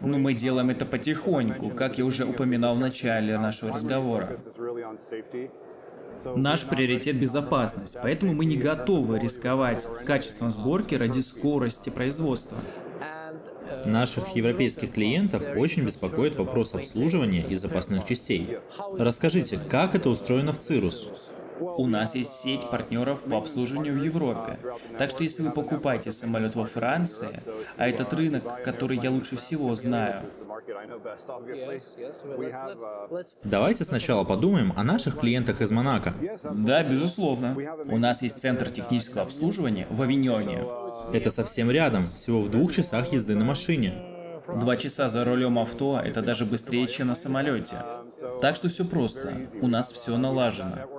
Но 0.00 0.18
мы 0.18 0.34
делаем 0.34 0.70
это 0.70 0.86
потихоньку, 0.86 1.70
как 1.70 1.98
я 1.98 2.04
уже 2.04 2.24
упоминал 2.24 2.76
в 2.76 2.80
начале 2.80 3.38
нашего 3.38 3.72
разговора. 3.72 4.36
Наш 6.36 6.64
приоритет– 6.64 7.16
безопасность, 7.20 7.96
поэтому 8.00 8.34
мы 8.34 8.44
не 8.44 8.56
готовы 8.56 9.18
рисковать 9.18 9.86
качеством 10.06 10.50
сборки 10.50 10.94
ради 10.94 11.20
скорости 11.20 11.90
производства. 11.90 12.58
Наших 13.84 14.36
европейских 14.36 14.92
клиентов 14.92 15.42
очень 15.56 15.84
беспокоит 15.84 16.36
вопрос 16.36 16.74
обслуживания 16.74 17.44
и 17.48 17.54
запасных 17.56 18.06
частей. 18.06 18.58
Расскажите, 18.96 19.58
как 19.68 19.94
это 19.94 20.08
устроено 20.08 20.52
в 20.52 20.58
Цирус? 20.58 21.08
У 21.60 21.86
нас 21.86 22.14
есть 22.14 22.32
сеть 22.32 22.68
партнеров 22.70 23.22
по 23.22 23.38
обслуживанию 23.38 23.94
в 23.94 24.02
Европе. 24.02 24.58
Так 24.98 25.10
что 25.10 25.22
если 25.22 25.42
вы 25.42 25.50
покупаете 25.50 26.10
самолет 26.10 26.54
во 26.54 26.64
Франции, 26.64 27.40
а 27.76 27.88
этот 27.88 28.12
рынок, 28.12 28.62
который 28.62 28.98
я 28.98 29.10
лучше 29.10 29.36
всего 29.36 29.74
знаю, 29.74 30.22
Давайте 33.44 33.84
сначала 33.84 34.24
подумаем 34.24 34.72
о 34.76 34.82
наших 34.82 35.18
клиентах 35.20 35.60
из 35.60 35.70
Монако. 35.70 36.14
Да, 36.52 36.82
безусловно. 36.82 37.56
У 37.86 37.98
нас 37.98 38.22
есть 38.22 38.40
центр 38.40 38.70
технического 38.70 39.22
обслуживания 39.22 39.86
в 39.90 40.00
Авиньоне. 40.02 40.64
Это 41.12 41.30
совсем 41.30 41.70
рядом, 41.70 42.08
всего 42.16 42.40
в 42.40 42.50
двух 42.50 42.72
часах 42.72 43.12
езды 43.12 43.34
на 43.34 43.44
машине. 43.44 43.94
Два 44.60 44.76
часа 44.76 45.08
за 45.08 45.24
рулем 45.24 45.58
авто– 45.58 46.00
это 46.04 46.22
даже 46.22 46.44
быстрее, 46.44 46.86
чем 46.86 47.08
на 47.08 47.14
самолете. 47.14 47.76
Так 48.40 48.56
что 48.56 48.68
все 48.68 48.84
просто. 48.84 49.32
У 49.60 49.68
нас 49.68 49.92
все 49.92 50.16
налажено. 50.16 50.93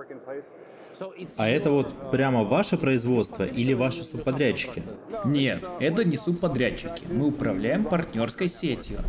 А 1.38 1.48
это 1.48 1.72
вот 1.72 2.12
прямо 2.12 2.44
ваше 2.44 2.78
производство 2.78 3.44
или 3.44 3.74
ваши 3.74 4.04
субподрядчики? 4.04 4.84
Нет, 5.26 5.68
это 5.80 6.04
не 6.04 6.18
субподрядчики. 6.18 7.06
Мы 7.10 7.28
управляем 7.28 7.86
партнерской 7.86 8.48
сетью. 8.48 9.00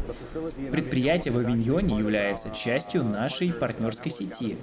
Предприятие 0.71 1.33
в 1.33 1.38
Авиньоне 1.38 1.99
является 1.99 2.50
частью 2.50 3.05
нашей 3.05 3.52
партнерской 3.52 4.11
сети. 4.11 4.57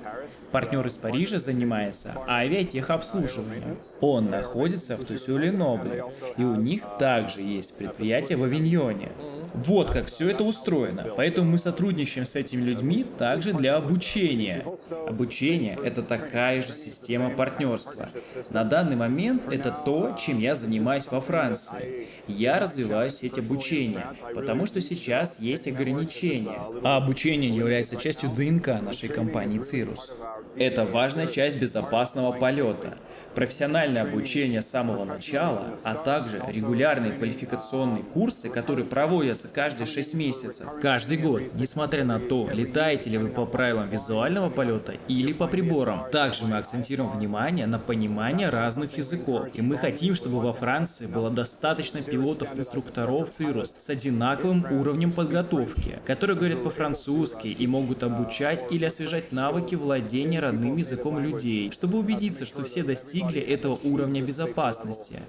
Партнер 0.52 0.86
из 0.88 0.96
Парижа 0.96 1.40
занимается 1.40 2.16
авиатехобслуживанием. 2.28 3.78
Он 4.02 4.30
находится 4.30 4.98
в 4.98 5.02
Тусюле-Нобле, 5.02 6.04
и 6.38 6.44
у 6.44 6.56
них 6.56 6.84
также 7.00 7.42
есть 7.42 7.78
предприятие 7.78 8.38
в 8.38 8.44
Авиньоне. 8.44 9.12
Вот 9.54 9.92
как 9.92 10.08
все 10.08 10.30
это 10.30 10.44
устроено. 10.44 11.14
Поэтому 11.16 11.52
мы 11.52 11.58
сотрудничаем 11.58 12.26
с 12.26 12.36
этими 12.36 12.62
людьми 12.62 13.06
также 13.18 13.54
для 13.54 13.76
обучения. 13.76 14.66
Обучение— 15.08 15.78
это 15.84 16.02
такая 16.02 16.62
же 16.62 16.74
система 16.74 17.13
партнерства. 17.30 18.10
На 18.50 18.64
данный 18.64 18.96
момент 18.96 19.46
это 19.52 19.72
то, 19.72 20.16
чем 20.20 20.40
я 20.40 20.56
занимаюсь 20.56 21.08
во 21.12 21.22
Франции. 21.22 22.08
Я 22.28 22.60
развиваю 22.60 23.10
сеть 23.10 23.38
обучения, 23.38 24.08
потому 24.34 24.66
что 24.66 24.82
сейчас 24.82 25.40
есть 25.40 25.68
ограничения. 25.68 26.58
А 26.84 26.98
обучение 26.98 27.50
является 27.56 27.96
частью 27.96 28.30
ДНК 28.30 28.82
нашей 28.82 29.10
компании 29.10 29.60
Цирус. 29.60 30.14
Это 30.56 30.86
важная 30.86 31.28
часть 31.28 31.60
безопасного 31.60 32.32
полета 32.32 32.98
профессиональное 33.36 34.04
обучение 34.04 34.62
с 34.62 34.68
самого 34.68 35.06
начала, 35.06 35.78
а 35.84 35.96
также 35.96 36.42
регулярные 36.48 37.14
квалификационные 37.14 38.04
курсы, 38.04 38.50
которые 38.50 38.86
проводятся 38.86 39.48
каждые 39.48 39.88
6 39.88 40.14
месяцев, 40.14 40.68
каждый 40.82 41.18
год, 41.18 41.42
несмотря 41.56 42.04
на 42.06 42.20
то, 42.20 42.50
летаете 42.52 43.10
ли 43.10 43.18
вы 43.18 43.30
по 43.30 43.46
правилам 43.46 43.90
визуального 43.90 44.50
полета 44.50 44.94
или 45.08 45.34
по 45.34 45.48
приборам. 45.48 46.06
Также 46.12 46.46
мы 46.46 46.58
акцентируем 46.58 47.10
внимание 47.12 47.66
на 47.66 47.80
понимание 47.80 48.50
разных 48.50 48.98
языков, 48.98 49.48
и 49.54 49.62
мы 49.62 49.78
хотим, 49.78 50.16
чтобы 50.16 50.40
во 50.40 50.54
Франции 50.54 51.08
было 51.08 51.30
достаточно 51.30 52.02
пилотов-инструкторов 52.02 53.30
ЦИРУС 53.30 53.76
с 53.78 53.90
одинаковым 53.90 54.66
уровнем 54.72 55.12
подготовки, 55.12 56.00
которые 56.06 56.38
говорят 56.38 56.64
по-французски 56.64 57.48
и 57.48 57.68
могут 57.68 58.04
обучать 58.04 58.66
или 58.70 58.86
освежать 58.86 59.32
навыки 59.32 59.76
владения 59.76 60.40
родным 60.40 60.78
языком 60.78 61.20
людей, 61.20 61.72
чтобы 61.72 62.00
убедиться, 62.00 62.46
что 62.46 62.64
все 62.64 62.84
достигли 62.84 63.23
достигли 63.24 63.42
этого 63.42 63.78
уровня 63.84 64.22
безопасности. 64.22 65.20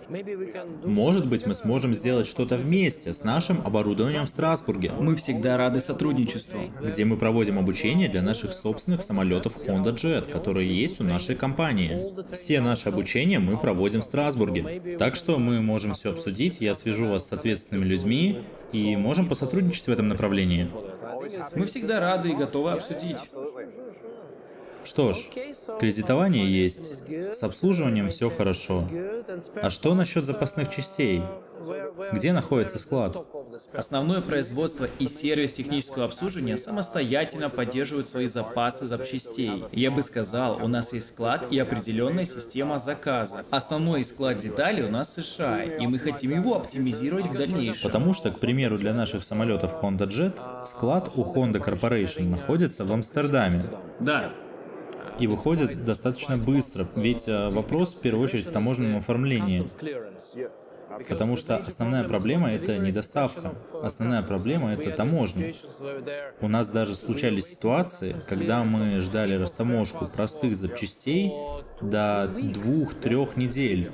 Может 0.84 1.28
быть, 1.28 1.46
мы 1.46 1.54
сможем 1.54 1.94
сделать 1.94 2.26
что-то 2.26 2.56
вместе 2.56 3.12
с 3.12 3.24
нашим 3.24 3.60
оборудованием 3.64 4.26
в 4.26 4.28
Страсбурге. 4.28 4.92
Мы 4.98 5.16
всегда 5.16 5.56
рады 5.56 5.80
сотрудничеству. 5.80 6.60
Где 6.82 7.04
мы 7.04 7.16
проводим 7.16 7.58
обучение 7.58 8.08
для 8.08 8.22
наших 8.22 8.52
собственных 8.52 9.02
самолетов 9.02 9.56
Honda 9.66 9.94
Jet, 9.94 10.30
которые 10.30 10.74
есть 10.74 11.00
у 11.00 11.04
нашей 11.04 11.34
компании. 11.34 12.14
Все 12.32 12.60
наше 12.60 12.88
обучение 12.88 13.38
мы 13.38 13.56
проводим 13.58 14.00
в 14.00 14.04
Страсбурге. 14.04 14.96
Так 14.98 15.16
что 15.16 15.38
мы 15.38 15.60
можем 15.60 15.92
все 15.92 16.10
обсудить, 16.10 16.60
я 16.60 16.74
свяжу 16.74 17.08
вас 17.08 17.28
с 17.28 17.32
ответственными 17.32 17.84
людьми 17.84 18.40
и 18.72 18.96
можем 18.96 19.28
посотрудничать 19.28 19.86
в 19.86 19.90
этом 19.90 20.08
направлении. 20.08 20.68
Мы 21.54 21.66
всегда 21.66 22.00
рады 22.00 22.30
и 22.30 22.34
готовы 22.34 22.72
обсудить. 22.72 23.18
Что 24.84 25.12
ж, 25.12 25.18
кредитование 25.80 26.46
есть, 26.46 26.94
с 27.32 27.42
обслуживанием 27.42 28.10
все 28.10 28.30
хорошо. 28.30 28.88
А 29.56 29.70
что 29.70 29.94
насчет 29.94 30.24
запасных 30.24 30.70
частей? 30.70 31.22
Где 32.12 32.32
находится 32.32 32.78
склад? 32.78 33.16
Основное 33.72 34.20
производство 34.20 34.88
и 34.98 35.06
сервис 35.06 35.54
технического 35.54 36.04
обслуживания 36.04 36.56
самостоятельно 36.56 37.48
поддерживают 37.48 38.08
свои 38.08 38.26
запасы 38.26 38.84
запчастей. 38.84 39.64
Я 39.72 39.90
бы 39.90 40.02
сказал, 40.02 40.62
у 40.62 40.68
нас 40.68 40.92
есть 40.92 41.08
склад 41.08 41.46
и 41.50 41.58
определенная 41.58 42.24
система 42.24 42.78
заказа. 42.78 43.44
Основной 43.50 44.04
склад 44.04 44.38
деталей 44.38 44.82
у 44.82 44.90
нас 44.90 45.14
США, 45.14 45.62
и 45.62 45.86
мы 45.86 45.98
хотим 45.98 46.32
его 46.32 46.56
оптимизировать 46.56 47.26
в 47.26 47.34
дальнейшем. 47.34 47.90
Потому 47.90 48.12
что, 48.12 48.30
к 48.30 48.40
примеру, 48.40 48.76
для 48.76 48.92
наших 48.92 49.24
самолетов 49.24 49.82
Honda 49.82 50.08
Jet 50.08 50.66
склад 50.66 51.10
у 51.14 51.22
Honda 51.22 51.64
Corporation 51.64 52.28
находится 52.28 52.84
в 52.84 52.92
Амстердаме. 52.92 53.62
Да, 54.00 54.32
и 55.18 55.26
выходит 55.26 55.84
достаточно 55.84 56.36
быстро, 56.36 56.86
ведь 56.96 57.28
э, 57.28 57.48
вопрос 57.50 57.94
в 57.94 58.00
первую 58.00 58.24
очередь 58.24 58.46
в 58.46 58.52
таможенном 58.52 58.96
оформлении. 58.96 59.66
Потому 61.08 61.36
что 61.36 61.56
основная 61.56 62.04
проблема— 62.04 62.50
это 62.52 62.78
не 62.78 62.92
доставка. 62.92 63.54
Основная 63.82 64.22
проблема— 64.22 64.72
это 64.74 64.90
таможня. 64.90 65.52
У 66.40 66.48
нас 66.48 66.68
даже 66.68 66.94
случались 66.94 67.46
ситуации, 67.46 68.14
когда 68.28 68.64
мы 68.64 69.00
ждали 69.00 69.34
растаможку 69.34 70.06
простых 70.06 70.56
запчастей 70.56 71.32
до 71.80 72.28
двух-трех 72.28 73.36
недель. 73.36 73.90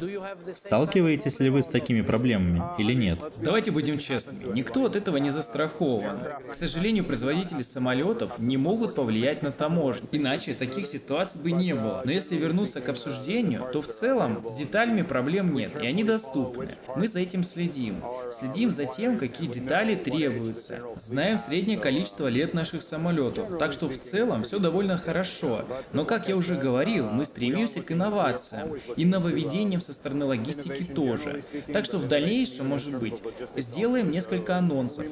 Сталкиваетесь 0.55 1.41
ли 1.41 1.51
вы 1.51 1.63
с 1.63 1.69
такими 1.69 2.03
проблемами 2.03 2.63
или 2.79 2.95
нет? 2.95 3.25
Давайте 3.39 3.71
будем 3.71 3.99
честными, 3.99 4.53
никто 4.55 4.85
от 4.87 4.97
этого 4.97 5.17
не 5.17 5.31
застрахован. 5.31 6.21
К 6.51 6.55
сожалению, 6.55 7.05
производители 7.05 7.63
самолетов 7.63 8.39
не 8.39 8.57
могут 8.57 8.95
повлиять 8.95 9.43
на 9.43 9.51
таможню, 9.51 10.07
иначе 10.13 10.55
таких 10.55 10.87
ситуаций 10.87 11.41
бы 11.43 11.53
не 11.53 11.75
было. 11.75 12.03
Но 12.05 12.11
если 12.11 12.37
вернуться 12.37 12.81
к 12.81 12.89
обсуждению, 12.89 13.69
то 13.73 13.81
в 13.81 13.89
целом 13.89 14.49
с 14.49 14.57
деталями 14.57 15.03
проблем 15.03 15.55
нет, 15.55 15.77
и 15.77 15.87
они 15.87 16.05
доступны. 16.05 16.75
Мы 16.97 17.07
за 17.07 17.21
этим 17.21 17.45
следим. 17.45 18.03
Следим 18.31 18.73
за 18.73 18.87
тем, 18.87 19.19
какие 19.19 19.49
детали 19.49 19.95
требуются. 19.95 20.79
Знаем 20.97 21.39
среднее 21.39 21.79
количество 21.79 22.29
лет 22.29 22.55
наших 22.55 22.83
самолетов, 22.83 23.59
так 23.59 23.73
что 23.73 23.89
в 23.89 23.99
целом 23.99 24.43
все 24.43 24.59
довольно 24.59 24.99
хорошо. 24.99 25.65
Но, 25.93 26.05
как 26.05 26.29
я 26.29 26.37
уже 26.37 26.55
говорил, 26.55 27.11
мы 27.11 27.25
стремимся 27.25 27.83
к 27.83 27.93
инновациям 27.93 28.71
и 28.97 29.05
нововведениям 29.05 29.81
со 29.81 29.93
стороны 29.93 30.25
логистики 30.25 30.85
тоже. 30.85 31.43
Так 31.73 31.85
что 31.85 31.99
в 31.99 32.09
дальнейшем, 32.09 32.69
может 32.69 32.99
быть, 32.99 33.23
сделаем 33.57 34.11
несколько 34.11 34.57
анонсов. 34.57 35.05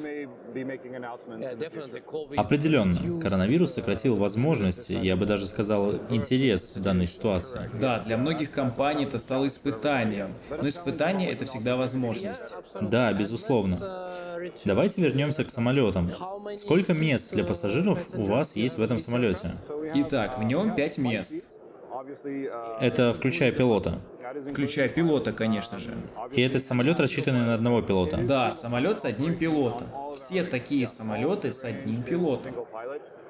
Определенно, 2.37 3.19
коронавирус 3.19 3.73
сократил 3.73 4.15
возможности, 4.15 4.93
я 4.93 5.15
бы 5.15 5.25
даже 5.25 5.45
сказал, 5.45 5.93
интерес 6.09 6.73
в 6.75 6.81
данной 6.81 7.07
ситуации. 7.07 7.69
Да, 7.79 7.99
для 7.99 8.17
многих 8.17 8.51
компаний 8.51 9.05
это 9.05 9.19
стало 9.19 9.47
испытанием, 9.47 10.33
но 10.49 10.67
испытание 10.67 11.31
это 11.31 11.45
всегда 11.45 11.68
возможность. 11.75 12.55
Да, 12.81 13.11
безусловно. 13.13 13.77
Давайте 14.65 15.01
вернемся 15.01 15.43
к 15.43 15.51
самолетам. 15.51 16.11
Сколько 16.57 16.93
мест 16.93 17.31
для 17.31 17.43
пассажиров 17.43 17.99
у 18.13 18.23
вас 18.23 18.55
есть 18.55 18.77
в 18.77 18.81
этом 18.81 18.99
самолете? 18.99 19.51
Итак, 19.95 20.39
в 20.39 20.43
нем 20.43 20.75
пять 20.75 20.97
мест. 20.97 21.33
Это 22.79 23.13
включая 23.13 23.51
пилота. 23.51 23.99
Включая 24.51 24.87
пилота, 24.89 25.33
конечно 25.33 25.79
же. 25.79 25.93
И 26.31 26.41
это 26.41 26.59
самолет, 26.59 26.99
рассчитанный 26.99 27.41
на 27.41 27.55
одного 27.55 27.81
пилота? 27.81 28.17
Да, 28.17 28.51
самолет 28.51 28.99
с 28.99 29.05
одним 29.05 29.35
пилотом. 29.35 29.87
Все 30.15 30.43
такие 30.43 30.87
самолеты 30.87 31.51
с 31.51 31.63
одним 31.63 32.03
пилотом. 32.03 32.53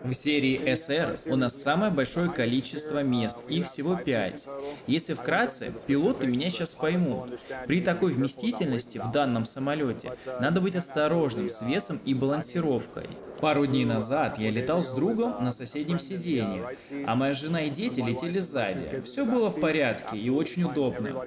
В 0.03 0.13
серии 0.13 0.59
SR 0.61 1.19
у 1.25 1.35
нас 1.35 1.61
самое 1.61 1.91
большое 1.91 2.29
количество 2.29 3.03
мест, 3.03 3.39
их 3.49 3.65
всего 3.65 3.97
5. 3.97 4.47
Если 4.87 5.13
вкратце, 5.13 5.73
пилоты 5.87 6.27
меня 6.27 6.49
сейчас 6.49 6.73
поймут. 6.73 7.39
При 7.67 7.81
такой 7.81 8.13
вместительности 8.13 8.97
в 8.97 9.11
данном 9.11 9.45
самолете 9.45 10.13
надо 10.39 10.61
быть 10.61 10.75
осторожным 10.75 11.49
с 11.49 11.61
весом 11.61 11.99
и 12.05 12.13
балансировкой. 12.13 13.09
Пару 13.39 13.65
дней 13.65 13.85
назад 13.85 14.37
я 14.37 14.49
летал 14.51 14.83
с 14.83 14.89
другом 14.89 15.43
на 15.43 15.51
соседнем 15.53 15.97
сиденье, 15.97 16.77
а 17.05 17.15
моя 17.15 17.33
жена 17.33 17.61
и 17.61 17.69
дети 17.69 18.01
летели 18.01 18.39
сзади. 18.39 19.01
Все 19.05 19.25
было 19.25 19.49
в 19.49 19.59
порядке 19.59 20.17
и 20.17 20.29
очень 20.29 20.63
удобно. 20.63 21.23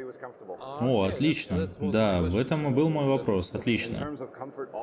О, 0.80 1.04
отлично. 1.04 1.70
Да, 1.80 2.20
в 2.20 2.36
этом 2.36 2.66
и 2.68 2.70
был 2.70 2.90
мой 2.90 3.06
вопрос. 3.06 3.50
Отлично. 3.54 4.16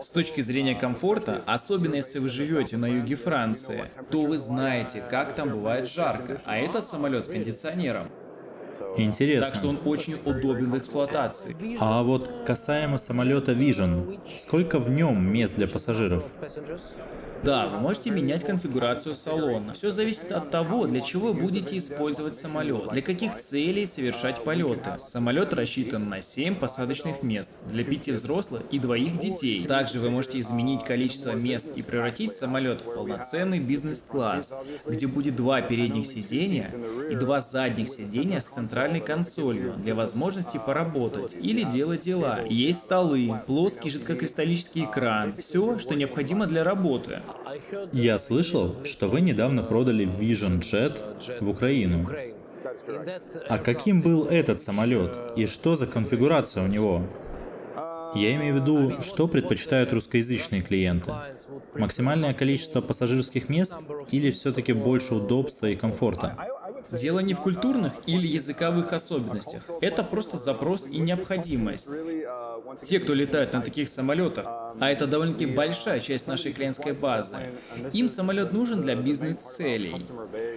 С 0.02 0.10
точки 0.10 0.42
зрения 0.42 0.76
комфорта, 0.76 1.44
особенно 1.46 1.96
если 1.96 2.20
вы 2.20 2.30
живете 2.30 2.78
на 2.78 2.88
юге 2.88 3.16
Франции, 3.16 3.79
то 4.10 4.22
вы 4.26 4.38
знаете, 4.38 5.04
как 5.10 5.34
там 5.34 5.50
бывает 5.50 5.88
жарко, 5.88 6.40
а 6.46 6.58
этот 6.58 6.86
самолет 6.86 7.26
с 7.26 7.28
кондиционером. 7.28 8.10
Интересно. 8.98 9.52
Так 9.52 9.56
что 9.56 9.70
он 9.70 9.80
очень 9.86 10.18
удобен 10.26 10.72
в 10.72 10.78
эксплуатации. 10.78 11.56
А 11.80 12.04
вот 12.04 12.30
касаемо 12.46 12.98
самолета 12.98 13.54
Vision, 13.54 14.20
сколько 14.38 14.80
в 14.80 14.90
нем 14.90 15.32
мест 15.32 15.56
для 15.56 15.68
пассажиров? 15.68 16.24
Да, 17.44 17.68
вы 17.68 17.80
можете 17.80 18.10
менять 18.10 18.46
конфигурацию 18.46 19.16
салона. 19.16 19.72
Все 19.74 19.92
зависит 19.92 20.32
от 20.32 20.52
того, 20.52 20.88
для 20.88 21.00
чего 21.00 21.34
будете 21.34 21.78
использовать 21.78 22.36
самолет, 22.36 22.90
для 22.92 23.02
каких 23.02 23.38
целей 23.38 23.86
совершать 23.86 24.44
полеты. 24.44 24.98
Самолет 25.00 25.54
рассчитан 25.54 26.10
на 26.10 26.22
7 26.22 26.56
посадочных 26.56 27.24
мест 27.24 27.52
для 27.72 27.84
5 27.84 28.10
взрослых 28.10 28.62
и 28.72 28.80
двоих 28.80 29.18
детей. 29.18 29.66
Также 29.66 30.00
вы 30.00 30.10
можете 30.10 30.40
изменить 30.42 30.84
количество 30.84 31.32
мест 31.32 31.68
и 31.76 31.82
превратить 31.82 32.34
самолет 32.34 32.82
в 32.82 32.94
полноценный 32.94 33.60
бизнес-класс, 33.60 34.54
где 34.86 35.08
будет 35.08 35.36
два 35.36 35.62
передних 35.62 36.08
сидения 36.08 36.70
и 37.10 37.16
два 37.16 37.40
задних 37.40 37.88
сидения 37.88 38.42
с 38.42 38.48
центральной 38.80 39.02
консолью 39.02 39.74
для 39.74 39.94
возможности 39.94 40.58
поработать 40.66 41.36
или 41.42 41.64
делать 41.64 42.00
дела. 42.00 42.40
Есть 42.48 42.80
столы, 42.80 43.30
плоский 43.46 43.90
жидкокристаллический 43.90 44.86
экран, 44.86 45.34
все, 45.34 45.80
что 45.80 45.96
необходимо 45.96 46.46
для 46.46 46.64
работы. 46.64 47.22
Я 47.92 48.18
слышал, 48.18 48.78
что 48.86 49.10
вы 49.10 49.20
недавно 49.20 49.64
продали 49.64 50.06
Vision 50.08 50.62
Jet 50.62 51.04
в 51.42 51.50
Украину. 51.50 52.10
А 53.50 53.58
каким 53.58 54.02
был 54.02 54.26
этот 54.26 54.62
самолет 54.62 55.20
и 55.36 55.46
что 55.46 55.76
за 55.76 55.86
конфигурация 55.86 56.64
у 56.64 56.68
него? 56.68 57.04
Я 58.16 58.34
имею 58.36 58.56
в 58.56 58.62
виду, 58.62 59.02
что 59.02 59.28
предпочитают 59.28 59.92
русскоязычные 59.92 60.62
клиенты? 60.62 61.12
Максимальное 61.76 62.34
количество 62.34 62.80
пассажирских 62.80 63.50
мест 63.50 63.76
или 64.10 64.32
все-таки 64.32 64.72
больше 64.72 65.16
удобства 65.16 65.66
и 65.66 65.76
комфорта? 65.76 66.38
Дело 66.92 67.20
не 67.20 67.34
в 67.34 67.42
культурных 67.42 67.94
или 68.06 68.28
языковых 68.28 68.94
особенностях. 68.94 69.64
Это 69.82 70.04
просто 70.04 70.38
запрос 70.38 70.86
и 70.86 70.98
необходимость. 70.98 71.88
Те, 72.84 73.00
кто 73.00 73.14
летают 73.14 73.54
на 73.54 73.62
таких 73.62 73.90
самолетах, 73.90 74.69
а 74.80 74.90
это 74.90 75.08
довольно-таки 75.08 75.46
большая 75.46 76.00
часть 76.00 76.28
нашей 76.28 76.54
клиентской 76.54 76.94
базы, 76.94 77.36
им 77.94 78.10
самолет 78.10 78.54
нужен 78.54 78.82
для 78.82 78.96
бизнес-целей. 78.96 79.96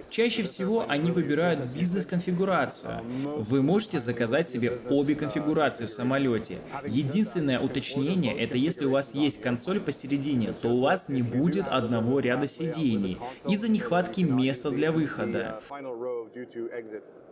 Чаще 0.09 0.43
всего 0.43 0.85
они 0.87 1.11
выбирают 1.11 1.61
бизнес-конфигурацию. 1.71 2.99
Вы 3.37 3.61
можете 3.61 3.99
заказать 3.99 4.49
себе 4.49 4.73
обе 4.89 5.15
конфигурации 5.15 5.85
в 5.85 5.89
самолете. 5.89 6.57
Единственное 6.85 7.59
уточнение— 7.59 8.37
это 8.39 8.57
если 8.57 8.85
у 8.85 8.91
вас 8.91 9.15
есть 9.15 9.41
консоль 9.41 9.79
посередине, 9.79 10.53
то 10.53 10.69
у 10.69 10.81
вас 10.81 11.09
не 11.09 11.21
будет 11.21 11.67
одного 11.67 12.19
ряда 12.19 12.47
сидений 12.47 13.17
из-за 13.47 13.69
нехватки 13.69 14.21
места 14.21 14.71
для 14.71 14.91
выхода. 14.91 15.59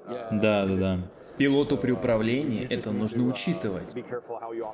Да, 0.08 0.66
да, 0.66 0.76
да. 0.76 1.00
Пилоту 1.38 1.78
при 1.78 1.92
управлении 1.92 2.68
это 2.70 2.92
нужно 2.92 3.28
учитывать. 3.28 3.96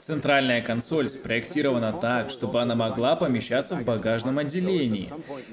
Центральная 0.02 0.62
консоль 0.62 1.08
спроектирована 1.08 1.94
так, 1.94 2.30
чтобы 2.30 2.62
она 2.62 2.76
могла 2.76 3.16
помещаться 3.16 3.76
в 3.76 3.86
багажном 3.86 4.38
отделении. 4.40 5.10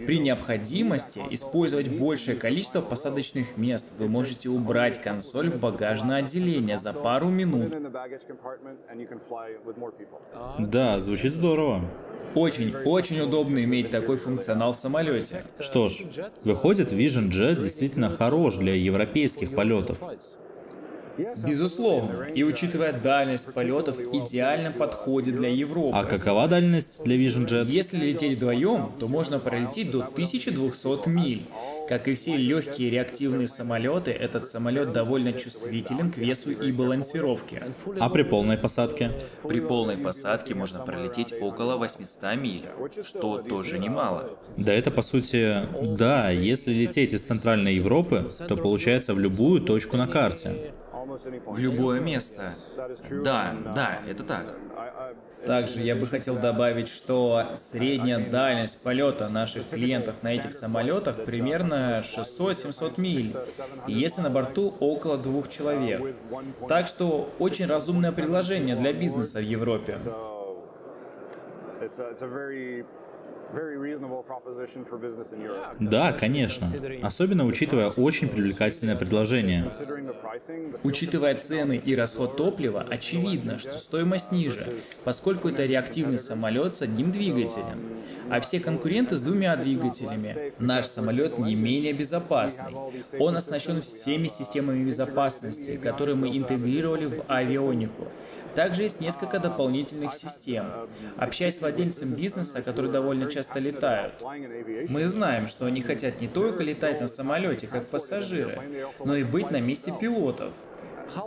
При 0.07 0.19
необходимости 0.19 1.21
использовать 1.31 1.89
большее 1.89 2.37
количество 2.37 2.81
посадочных 2.81 3.57
мест 3.57 3.93
вы 3.99 4.09
можете 4.09 4.49
убрать 4.49 5.01
консоль 5.01 5.51
в 5.51 5.61
багажное 5.61 6.19
отделение 6.19 6.79
за 6.79 6.93
пару 6.93 7.29
минут. 7.29 7.73
Да, 10.59 10.99
звучит 10.99 11.33
здорово. 11.33 11.83
Очень-очень 12.35 13.21
удобно 13.21 13.63
иметь 13.65 13.91
такой 13.91 14.17
функционал 14.17 14.73
в 14.73 14.77
самолете. 14.77 15.45
Что 15.59 15.89
ж, 15.89 16.03
выходит, 16.43 16.93
Vision 16.93 17.31
Jet 17.31 17.61
действительно 17.61 18.11
хорош 18.11 18.57
для 18.57 18.75
европейских 18.75 19.55
полетов. 19.55 19.99
Безусловно. 21.47 22.25
И 22.35 22.43
учитывая 22.43 22.93
дальность 22.93 23.55
полетов, 23.55 23.99
идеально 24.01 24.73
подходит 24.73 25.37
для 25.37 25.49
Европы. 25.49 25.97
А 25.97 26.05
какова 26.05 26.49
дальность 26.49 27.05
для 27.05 27.17
Vision 27.17 27.47
Jet? 27.47 27.67
Если 27.67 27.99
лететь 27.99 28.37
вдвоем, 28.37 28.91
то 28.99 29.07
можно 29.07 29.39
пролететь 29.39 29.91
до 29.91 30.01
1200 30.01 31.09
миль. 31.09 31.47
Как 31.89 32.09
и 32.09 32.15
все 32.15 32.37
легкие 32.37 32.91
реактивные 32.91 33.49
самолеты, 33.49 34.11
этот 34.11 34.45
самолет 34.45 34.93
довольно 34.93 35.33
чувствителен 35.33 36.11
к 36.11 36.17
весу 36.17 36.51
и 36.51 36.73
балансировке. 36.73 37.63
А 38.01 38.09
при 38.09 38.23
полной 38.23 38.57
посадке? 38.57 39.13
При 39.43 39.61
полной 39.61 39.99
посадке 39.99 40.55
можно 40.55 40.81
пролететь 40.81 41.35
около 41.41 41.77
800 41.77 42.37
миль, 42.37 42.65
что 43.05 43.39
тоже 43.39 43.79
немало. 43.79 44.31
Да 44.57 44.73
это 44.73 44.91
по 44.91 45.03
сути, 45.03 45.69
да, 45.97 46.31
если 46.31 46.73
лететь 46.73 47.13
из 47.13 47.23
Центральной 47.23 47.75
Европы, 47.75 48.31
то 48.49 48.57
получается 48.57 49.15
в 49.15 49.19
любую 49.19 49.61
точку 49.61 49.97
на 49.97 50.07
карте. 50.07 50.73
В 51.47 51.59
любое 51.59 52.01
место. 52.01 52.55
Да, 53.23 53.55
да, 53.75 54.01
это 54.09 54.23
так. 54.25 54.57
Также 55.47 55.81
я 55.81 55.95
бы 55.95 56.07
хотел 56.07 56.37
добавить, 56.37 56.89
что 56.89 57.47
средняя 57.57 58.19
дальность 58.19 58.83
полета 58.83 59.29
наших 59.29 59.69
клиентов 59.69 60.23
на 60.23 60.35
этих 60.35 60.53
самолетах 60.53 61.25
примерно 61.25 62.03
600-700 62.05 62.93
миль, 62.97 63.37
если 63.87 64.23
на 64.23 64.31
борту 64.31 64.75
около 64.81 65.19
двух 65.19 65.49
человек. 65.49 66.03
Так 66.69 66.87
что 66.87 67.31
очень 67.39 67.67
разумное 67.67 68.13
предложение 68.13 68.77
для 68.77 68.93
бизнеса 68.93 69.39
в 69.39 69.43
Европе. 69.43 69.99
Да, 75.81 76.13
конечно. 76.13 76.67
Особенно 77.03 77.45
учитывая 77.47 77.89
очень 77.91 78.29
привлекательное 78.29 78.97
предложение. 78.97 79.71
Учитывая 80.83 81.35
цены 81.37 81.81
и 81.85 81.95
расход 81.95 82.37
топлива, 82.37 82.85
очевидно, 82.89 83.59
что 83.59 83.79
стоимость 83.79 84.33
ниже, 84.33 84.67
поскольку 85.05 85.49
это 85.49 85.65
реактивный 85.65 86.19
самолет 86.19 86.73
с 86.73 86.83
одним 86.83 87.13
двигателем, 87.13 88.05
а 88.31 88.41
все 88.41 88.61
конкуренты 88.61 89.17
с 89.17 89.23
двумя 89.23 89.57
двигателями. 89.57 90.53
Наш 90.59 90.87
самолет 90.87 91.39
не 91.39 91.55
менее 91.55 91.93
безопасный. 91.93 92.75
Он 93.19 93.37
оснащен 93.37 93.83
всеми 93.83 94.27
системами 94.29 94.85
безопасности, 94.85 95.77
которые 95.77 96.17
мы 96.17 96.37
интегрировали 96.37 97.07
в 97.07 97.25
авионику. 97.29 98.09
Также 98.55 98.83
есть 98.83 99.01
несколько 99.01 99.39
дополнительных 99.39 100.15
систем. 100.15 100.65
Общаясь 101.17 101.59
с 101.59 101.61
владельцем 101.61 102.15
бизнеса, 102.15 102.63
которые 102.63 102.93
довольно 102.93 103.31
часто 103.31 103.59
летают, 103.59 104.15
мы 104.89 105.07
знаем, 105.07 105.49
что 105.49 105.67
они 105.67 105.83
хотят 105.83 106.21
не 106.21 106.29
только 106.29 106.63
летать 106.63 107.01
на 107.01 107.07
самолете, 107.07 107.67
как 107.67 107.89
пассажиры, 107.89 108.61
но 109.05 109.17
и 109.17 109.25
быть 109.25 109.51
на 109.51 109.61
месте 109.61 109.93
пилотов. 109.99 110.53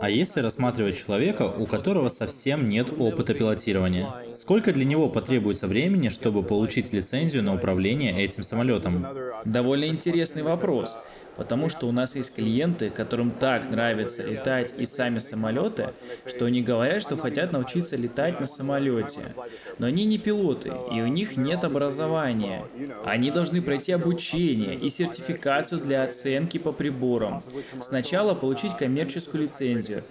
А 0.00 0.10
если 0.10 0.40
рассматривать 0.40 0.98
человека, 0.98 1.42
у 1.44 1.66
которого 1.66 2.08
совсем 2.08 2.68
нет 2.68 2.92
опыта 2.98 3.32
пилотирования, 3.32 4.34
сколько 4.34 4.72
для 4.72 4.84
него 4.84 5.08
потребуется 5.08 5.66
времени, 5.66 6.08
чтобы 6.08 6.42
получить 6.42 6.92
лицензию 6.92 7.42
на 7.42 7.54
управление 7.54 8.22
этим 8.22 8.42
самолетом? 8.42 9.06
Довольно 9.44 9.86
интересный 9.86 10.42
вопрос. 10.42 10.98
Потому 11.38 11.68
что 11.68 11.86
у 11.86 11.92
нас 11.92 12.16
есть 12.16 12.34
клиенты, 12.34 12.90
которым 12.90 13.30
так 13.30 13.70
нравится 13.70 14.24
летать 14.24 14.74
и 14.76 14.84
сами 14.84 15.20
самолеты, 15.20 15.94
что 16.26 16.46
они 16.46 16.62
говорят, 16.62 17.00
что 17.00 17.16
хотят 17.16 17.52
научиться 17.52 17.96
летать 17.96 18.40
на 18.40 18.46
самолете. 18.46 19.20
Но 19.78 19.86
они 19.86 20.04
не 20.04 20.18
пилоты, 20.18 20.72
и 20.92 21.00
у 21.00 21.06
них 21.06 21.36
нет 21.36 21.62
образования. 21.62 22.64
Они 23.04 23.30
должны 23.30 23.62
пройти 23.62 23.92
обучение 23.92 24.74
и 24.74 24.88
сертификацию 24.88 25.80
для 25.80 26.02
оценки 26.02 26.58
по 26.58 26.72
приборам. 26.72 27.40
Сначала 27.80 28.34
получить 28.34 28.76
коммерческую 28.76 29.44
лицензию. 29.44 30.02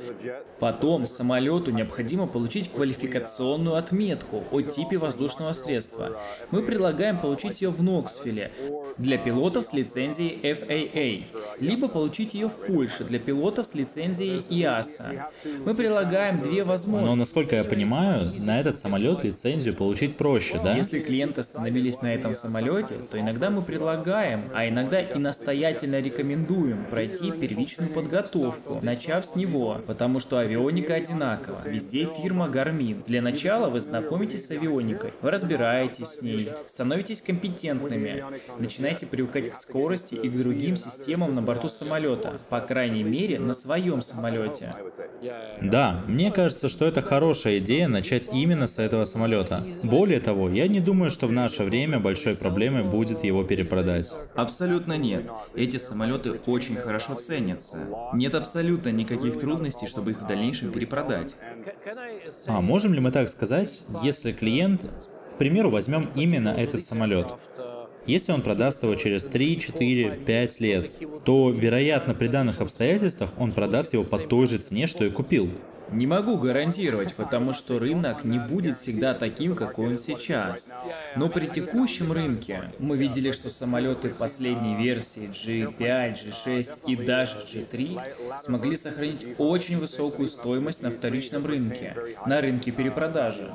Потом 0.60 1.06
самолету 1.06 1.72
необходимо 1.72 2.28
получить 2.28 2.72
квалификационную 2.72 3.76
отметку 3.76 4.46
о 4.52 4.62
типе 4.62 4.98
воздушного 4.98 5.52
средства. 5.52 6.18
Мы 6.52 6.63
предлагаем 6.63 7.20
получить 7.20 7.62
ее 7.62 7.70
в 7.70 7.84
Ноксвилле 7.84 8.52
для 8.98 9.18
пилотов 9.18 9.66
с 9.66 9.74
лицензией 9.74 10.40
FAA. 10.42 11.16
Рублей, 11.17 11.27
либо 11.60 11.88
получить 11.88 12.34
ее 12.34 12.47
в 12.47 12.58
Польше 12.58 13.03
для 13.03 13.19
пилотов 13.19 13.65
с 13.65 13.73
лицензией 13.73 14.43
ИАСА. 14.49 15.30
Мы 15.65 15.73
прилагаем 15.75 16.41
две 16.41 16.63
возможности. 16.63 17.10
Но, 17.10 17.15
насколько 17.15 17.56
я 17.56 17.63
понимаю, 17.63 18.34
на 18.39 18.60
этот 18.60 18.77
самолет 18.77 19.23
лицензию 19.23 19.75
получить 19.75 20.15
проще, 20.15 20.60
да? 20.63 20.75
Если 20.75 20.99
клиенты 20.99 21.41
остановились 21.41 22.01
на 22.01 22.13
этом 22.13 22.34
самолете, 22.34 22.95
то 23.10 23.19
иногда 23.19 23.49
мы 23.49 23.62
предлагаем, 23.62 24.41
а 24.53 24.67
иногда 24.67 25.01
и 25.01 25.17
настоятельно 25.17 25.99
рекомендуем 25.99 26.86
пройти 26.89 27.32
первичную 27.32 27.91
подготовку, 27.91 28.80
начав 28.82 29.25
с 29.25 29.36
него, 29.36 29.82
потому 29.86 30.19
что 30.19 30.39
авионика 30.39 30.95
одинакова. 30.95 31.58
Везде 31.65 32.06
фирма 32.06 32.47
Garmin. 32.47 33.03
Для 33.06 33.21
начала 33.21 33.69
вы 33.69 33.80
знакомитесь 33.80 34.45
с 34.45 34.51
авионикой, 34.51 35.13
вы 35.21 35.32
разбираетесь 35.32 36.08
с 36.08 36.21
ней, 36.21 36.49
становитесь 36.67 37.21
компетентными, 37.21 38.23
начинаете 38.60 39.06
привыкать 39.06 39.49
к 39.49 39.56
скорости 39.56 40.15
и 40.15 40.30
к 40.30 40.38
другим 40.38 40.75
системам 40.75 41.07
на 41.15 41.41
борту 41.41 41.70
самолета, 41.70 42.39
по 42.50 42.60
крайней 42.60 43.04
мере 43.04 43.39
на 43.39 43.54
своем 43.54 44.02
самолете. 44.02 44.74
Да, 45.62 46.04
мне 46.08 46.32
кажется, 46.32 46.70
что 46.70 46.86
это 46.86 47.02
хорошая 47.02 47.60
идея 47.60 47.88
начать 47.88 48.30
именно 48.32 48.67
с 48.67 48.80
этого 48.80 49.06
самолета. 49.06 49.65
Более 49.84 50.20
того, 50.20 50.50
я 50.50 50.67
не 50.67 50.80
думаю, 50.80 51.10
что 51.10 51.28
в 51.28 51.32
наше 51.32 51.63
время 51.63 52.00
большой 52.00 52.36
проблемой 52.36 52.84
будет 52.84 53.24
его 53.24 53.43
перепродать. 53.43 54.13
Абсолютно 54.36 54.98
нет. 54.98 55.26
Эти 55.56 55.78
самолеты 55.78 56.39
очень 56.46 56.76
хорошо 56.76 57.15
ценятся. 57.15 57.78
Нет 58.13 58.36
абсолютно 58.36 58.89
никаких 58.89 59.39
трудностей, 59.39 59.88
чтобы 59.88 60.12
их 60.12 60.22
в 60.22 60.28
дальнейшем 60.28 60.72
перепродать. 60.72 61.36
А 62.46 62.62
можем 62.62 62.93
ли 62.93 63.00
мы 63.00 63.12
так 63.12 63.30
сказать, 63.30 63.86
если 64.04 64.32
клиент, 64.32 64.86
к 65.36 65.38
примеру, 65.38 65.70
возьмем 65.70 66.10
именно 66.15 66.50
этот 66.50 66.82
самолет, 66.82 67.34
если 68.08 68.32
он 68.32 68.41
продаст 68.41 68.84
его 68.84 68.96
через 68.96 69.24
3, 69.24 69.60
4, 69.60 70.12
5 70.26 70.60
лет, 70.62 70.91
то, 71.24 71.52
вероятно, 71.52 72.13
при 72.13 72.28
данных 72.28 72.62
обстоятельствах 72.62 73.32
он 73.38 73.52
продаст 73.52 73.93
его 73.93 74.04
по 74.04 74.17
той 74.17 74.48
же 74.48 74.58
цене, 74.58 74.88
что 74.88 75.06
и 75.06 75.10
купил. 75.10 75.50
Не 75.91 76.06
могу 76.06 76.38
гарантировать, 76.38 77.15
потому 77.15 77.54
что 77.54 77.80
рынок 77.80 78.26
не 78.26 78.39
будет 78.39 78.76
всегда 78.76 79.13
таким, 79.13 79.56
какой 79.56 79.88
он 79.88 79.98
сейчас. 79.98 80.70
Но 81.15 81.30
при 81.30 81.46
текущем 81.46 82.12
рынке 82.12 82.72
мы 82.78 82.98
видели, 82.98 83.32
что 83.32 83.50
самолеты 83.50 84.10
последней 84.10 84.76
версии 84.76 85.30
G5, 85.30 85.78
G6 86.13 86.72
и 86.88 86.96
даже 86.98 87.38
G3 87.38 88.38
смогли 88.38 88.76
сохранить 88.76 89.26
очень 89.38 89.80
высокую 89.80 90.28
стоимость 90.28 90.82
на 90.82 90.91
вторичном 90.91 91.46
рынке, 91.46 91.96
на 92.26 92.41
рынке 92.41 92.72
перепродажи. 92.72 93.50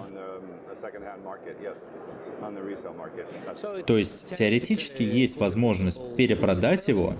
То 3.86 3.96
есть 3.96 4.34
теоретически 4.34 5.02
есть 5.02 5.38
возможность 5.38 6.16
перепродать 6.16 6.88
его 6.88 7.14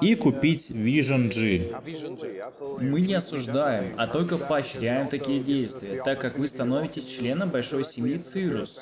и 0.00 0.14
купить 0.14 0.70
Vision 0.70 1.28
G. 1.28 1.74
Мы 2.80 3.00
не 3.00 3.14
осуждаем, 3.14 3.94
а 3.96 4.06
только 4.06 4.38
поощряем 4.38 5.08
такие 5.08 5.40
действия, 5.40 6.02
так 6.02 6.20
как 6.20 6.38
вы 6.38 6.46
становитесь 6.46 7.06
членом 7.06 7.50
большой 7.50 7.84
семьи 7.84 8.18
Cirrus. 8.18 8.80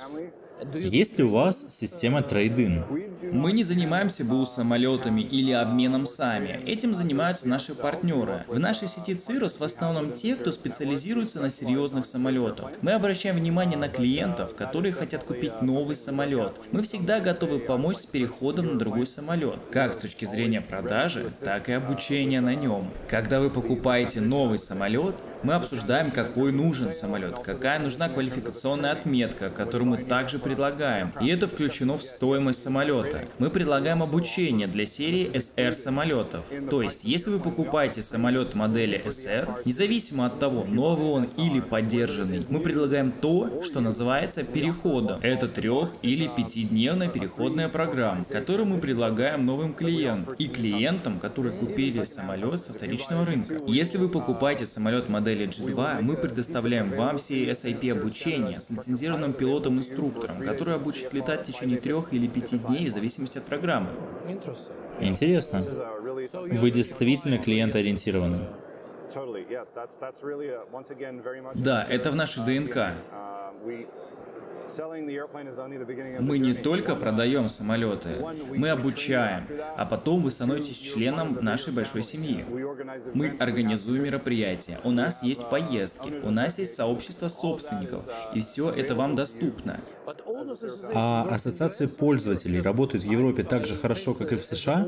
Есть 0.74 1.18
ли 1.18 1.24
у 1.24 1.30
вас 1.30 1.66
система 1.74 2.22
трейдин? 2.22 2.84
Мы 3.22 3.52
не 3.52 3.62
занимаемся 3.62 4.24
БУ 4.24 4.44
самолетами 4.46 5.20
или 5.20 5.52
обменом 5.52 6.06
сами. 6.06 6.60
Этим 6.66 6.94
занимаются 6.94 7.48
наши 7.48 7.74
партнеры. 7.74 8.44
В 8.48 8.58
нашей 8.58 8.88
сети 8.88 9.12
Cirrus 9.12 9.58
в 9.58 9.62
основном 9.64 10.12
те, 10.12 10.36
кто 10.36 10.52
специализируется 10.52 11.40
на 11.40 11.50
серьезных 11.50 12.04
самолетах. 12.06 12.70
Мы 12.82 12.92
обращаем 12.92 13.36
внимание 13.36 13.78
на 13.78 13.88
клиентов, 13.88 14.54
которые 14.54 14.92
хотят 14.92 15.24
купить 15.24 15.62
новый 15.62 15.96
самолет. 15.96 16.52
Мы 16.72 16.82
всегда 16.82 17.20
готовы 17.20 17.58
помочь 17.58 17.96
с 17.98 18.06
переходом 18.06 18.74
на 18.74 18.78
другой 18.78 19.06
самолет, 19.06 19.58
как 19.70 19.94
с 19.94 19.96
точки 19.96 20.24
зрения 20.24 20.60
продажи, 20.60 21.32
так 21.42 21.68
и 21.68 21.72
обучения 21.72 22.40
на 22.40 22.54
нем. 22.54 22.90
Когда 23.08 23.40
вы 23.40 23.50
покупаете 23.50 24.20
новый 24.20 24.58
самолет, 24.58 25.16
мы 25.42 25.54
обсуждаем, 25.54 26.10
какой 26.10 26.52
нужен 26.52 26.92
самолет, 26.92 27.38
какая 27.44 27.78
нужна 27.78 28.08
квалификационная 28.08 28.92
отметка, 28.92 29.50
которую 29.50 29.90
мы 29.90 29.98
также 29.98 30.38
предлагаем. 30.38 31.12
И 31.20 31.28
это 31.28 31.48
включено 31.48 31.98
в 31.98 32.02
стоимость 32.02 32.62
самолета. 32.62 33.24
Мы 33.38 33.50
предлагаем 33.50 34.02
обучение 34.02 34.66
для 34.66 34.86
серии 34.86 35.30
SR 35.32 35.72
самолетов. 35.72 36.44
То 36.70 36.82
есть, 36.82 37.04
если 37.04 37.30
вы 37.30 37.38
покупаете 37.38 38.02
самолет 38.02 38.54
модели 38.54 39.02
SR, 39.04 39.62
независимо 39.64 40.26
от 40.26 40.38
того, 40.38 40.64
новый 40.64 41.06
он 41.08 41.24
или 41.36 41.60
поддержанный, 41.60 42.44
мы 42.48 42.60
предлагаем 42.60 43.12
то, 43.12 43.62
что 43.62 43.80
называется 43.80 44.42
переходом. 44.42 45.20
Это 45.22 45.48
трех- 45.48 45.94
или 46.02 46.28
пятидневная 46.28 47.08
переходная 47.08 47.68
программа, 47.68 48.24
которую 48.24 48.66
мы 48.66 48.78
предлагаем 48.78 49.44
новым 49.44 49.74
клиентам 49.74 50.34
и 50.34 50.46
клиентам, 50.48 51.18
которые 51.18 51.58
купили 51.58 52.04
самолет 52.04 52.60
со 52.60 52.72
вторичного 52.72 53.26
рынка. 53.26 53.60
Если 53.66 53.98
вы 53.98 54.08
покупаете 54.08 54.66
самолет 54.66 55.08
модели 55.08 55.25
модели 55.26 55.48
G2 55.48 56.02
мы 56.02 56.16
предоставляем 56.16 56.90
вам 56.90 57.18
все 57.18 57.50
SIP 57.50 57.98
обучение 57.98 58.60
с 58.60 58.70
лицензированным 58.70 59.32
пилотом-инструктором, 59.32 60.42
который 60.42 60.76
обучит 60.76 61.12
летать 61.12 61.42
в 61.42 61.52
течение 61.52 61.78
трех 61.78 62.12
или 62.12 62.28
пяти 62.28 62.58
дней 62.58 62.86
в 62.86 62.90
зависимости 62.90 63.38
от 63.38 63.44
программы. 63.44 63.88
Интересно. 65.00 65.60
Вы 65.60 66.70
действительно 66.70 67.38
клиент-ориентированы. 67.38 68.48
Да, 71.54 71.86
это 71.88 72.10
в 72.10 72.16
нашей 72.16 72.44
ДНК. 72.44 72.92
Мы 76.20 76.38
не 76.38 76.54
только 76.54 76.96
продаем 76.96 77.48
самолеты, 77.48 78.16
мы 78.54 78.70
обучаем, 78.70 79.46
а 79.76 79.86
потом 79.86 80.22
вы 80.22 80.30
становитесь 80.30 80.78
членом 80.78 81.38
нашей 81.42 81.72
большой 81.72 82.02
семьи. 82.02 82.44
Мы 83.14 83.34
организуем 83.38 84.04
мероприятия, 84.04 84.78
у 84.84 84.90
нас 84.90 85.22
есть 85.22 85.48
поездки, 85.48 86.12
у 86.22 86.30
нас 86.30 86.58
есть 86.58 86.74
сообщество 86.74 87.28
собственников, 87.28 88.04
и 88.34 88.40
все 88.40 88.70
это 88.70 88.94
вам 88.94 89.14
доступно. 89.14 89.80
А 90.94 91.26
ассоциации 91.30 91.86
пользователей 91.86 92.60
работают 92.60 93.04
в 93.04 93.10
Европе 93.10 93.42
так 93.42 93.66
же 93.66 93.74
хорошо, 93.74 94.14
как 94.14 94.32
и 94.32 94.36
в 94.36 94.44
США? 94.44 94.86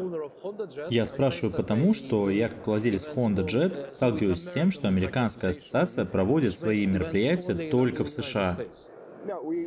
Я 0.91 1.07
спрашиваю 1.07 1.53
потому, 1.53 1.93
что 1.95 2.31
я, 2.31 2.49
как 2.49 2.67
владелец 2.67 3.09
Honda 3.14 3.45
Jet, 3.45 3.88
сталкиваюсь 3.88 4.43
с 4.43 4.53
тем, 4.53 4.71
что 4.71 4.87
американская 4.88 5.51
ассоциация 5.51 6.05
проводит 6.05 6.55
свои 6.55 6.87
мероприятия 6.87 7.71
только 7.71 8.05
в 8.05 8.11
США. 8.11 8.57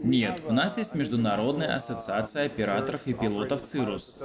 Нет, 0.04 0.42
у 0.48 0.54
нас 0.54 0.78
есть 0.78 0.96
Международная 0.96 1.76
ассоциация 1.76 2.46
операторов 2.46 3.02
и 3.06 3.14
пилотов 3.14 3.62
ЦИРУС. 3.64 4.20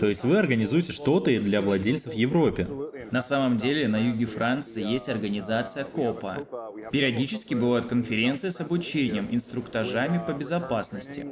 То 0.00 0.06
есть 0.06 0.24
вы 0.24 0.38
организуете 0.38 0.92
что-то 0.92 1.30
и 1.30 1.38
для 1.38 1.60
владельцев 1.60 2.12
в 2.12 2.16
Европе? 2.16 2.66
На 3.10 3.20
самом 3.20 3.58
деле, 3.58 3.88
на 3.88 3.96
юге 3.96 4.26
Франции 4.26 4.82
есть 4.84 5.08
организация 5.08 5.84
КОПА. 5.84 6.46
Периодически 6.90 7.54
бывают 7.54 7.86
конференции 7.86 8.50
с 8.50 8.60
обучением, 8.60 9.28
инструктажами 9.30 10.22
по 10.24 10.32
безопасности. 10.32 11.26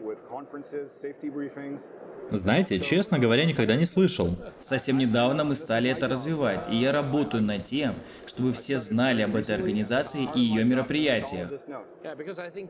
Знаете, 2.30 2.80
честно 2.80 3.18
говоря, 3.18 3.44
никогда 3.44 3.76
не 3.76 3.84
слышал. 3.84 4.36
Совсем 4.60 4.98
недавно 4.98 5.44
мы 5.44 5.54
стали 5.54 5.90
это 5.90 6.08
развивать, 6.08 6.68
и 6.70 6.76
я 6.76 6.92
работаю 6.92 7.42
над 7.42 7.64
тем, 7.64 7.94
чтобы 8.26 8.52
все 8.52 8.78
знали 8.78 9.22
об 9.22 9.36
этой 9.36 9.54
организации 9.54 10.28
и 10.34 10.40
ее 10.40 10.64
мероприятиях. 10.64 11.48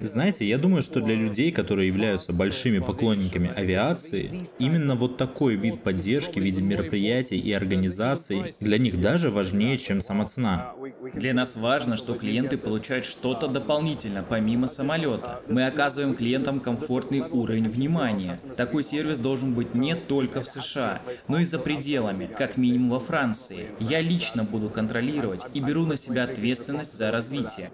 Знаете, 0.01 0.22
я 0.45 0.59
думаю, 0.59 0.83
что 0.83 1.01
для 1.01 1.15
людей, 1.15 1.53
которые 1.53 1.89
являются 1.89 2.33
большими 2.33 2.79
поклонниками 2.79 3.51
авиации, 3.55 4.47
именно 4.59 4.95
вот 4.95 5.17
такой 5.17 5.57
вид 5.57 5.83
поддержки 5.83 6.39
в 6.39 6.43
виде 6.43 6.63
мероприятий 6.63 7.39
и 7.39 7.53
организаций 7.53 8.55
для 8.61 8.79
них 8.79 9.01
даже 9.01 9.31
важнее, 9.31 9.79
чем 9.79 10.01
сама 10.01 10.27
цена. 10.27 10.75
Для 11.15 11.35
нас 11.35 11.57
важно, 11.57 11.97
что 11.97 12.15
клиенты 12.15 12.57
получают 12.57 13.05
что-то 13.05 13.47
дополнительно, 13.47 14.25
помимо 14.27 14.67
самолета. 14.67 15.41
Мы 15.49 15.67
оказываем 15.67 16.15
клиентам 16.15 16.59
комфортный 16.59 17.21
уровень 17.21 17.69
внимания. 17.69 18.41
Такой 18.57 18.83
сервис 18.83 19.19
должен 19.19 19.53
быть 19.53 19.75
не 19.75 19.95
только 19.95 20.41
в 20.41 20.47
США, 20.47 21.03
но 21.29 21.39
и 21.39 21.45
за 21.45 21.59
пределами, 21.59 22.27
как 22.27 22.57
минимум 22.57 22.91
во 22.91 23.01
Франции. 23.01 23.67
Я 23.79 24.01
лично 24.01 24.45
буду 24.45 24.71
контролировать 24.71 25.45
и 25.53 25.61
беру 25.61 25.87
на 25.87 25.97
себя 25.97 26.25
ответственность 26.25 26.97
за 26.97 27.11
развитие. 27.11 27.71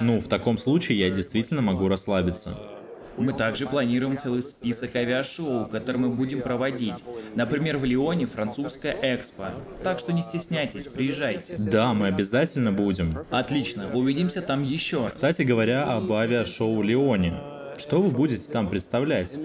Ну, 0.00 0.20
в 0.20 0.28
таком 0.28 0.58
случае 0.58 0.98
я 0.98 1.10
действительно 1.10 1.62
могу 1.62 1.88
расслабиться. 1.88 2.56
Мы 3.16 3.32
также 3.32 3.66
планируем 3.66 4.16
целый 4.18 4.42
список 4.42 4.94
авиашоу, 4.96 5.66
которые 5.66 6.02
мы 6.02 6.08
будем 6.10 6.40
проводить. 6.40 7.02
Например, 7.34 7.78
в 7.78 7.84
Лионе 7.84 8.26
французская 8.26 8.96
экспо. 9.02 9.44
Так 9.82 9.98
что 9.98 10.12
не 10.12 10.22
стесняйтесь, 10.22 10.86
приезжайте. 10.86 11.56
Да, 11.58 11.94
мы 11.94 12.08
обязательно 12.08 12.72
будем. 12.72 13.24
Отлично, 13.30 13.86
увидимся 13.94 14.42
там 14.42 14.62
еще 14.62 15.04
раз. 15.04 15.14
Кстати 15.14 15.42
говоря, 15.42 15.84
об 15.84 16.12
авиашоу 16.12 16.82
Лионе. 16.82 17.34
Что 17.78 18.00
вы 18.00 18.10
будете 18.10 18.50
там 18.50 18.68
представлять? 18.68 19.36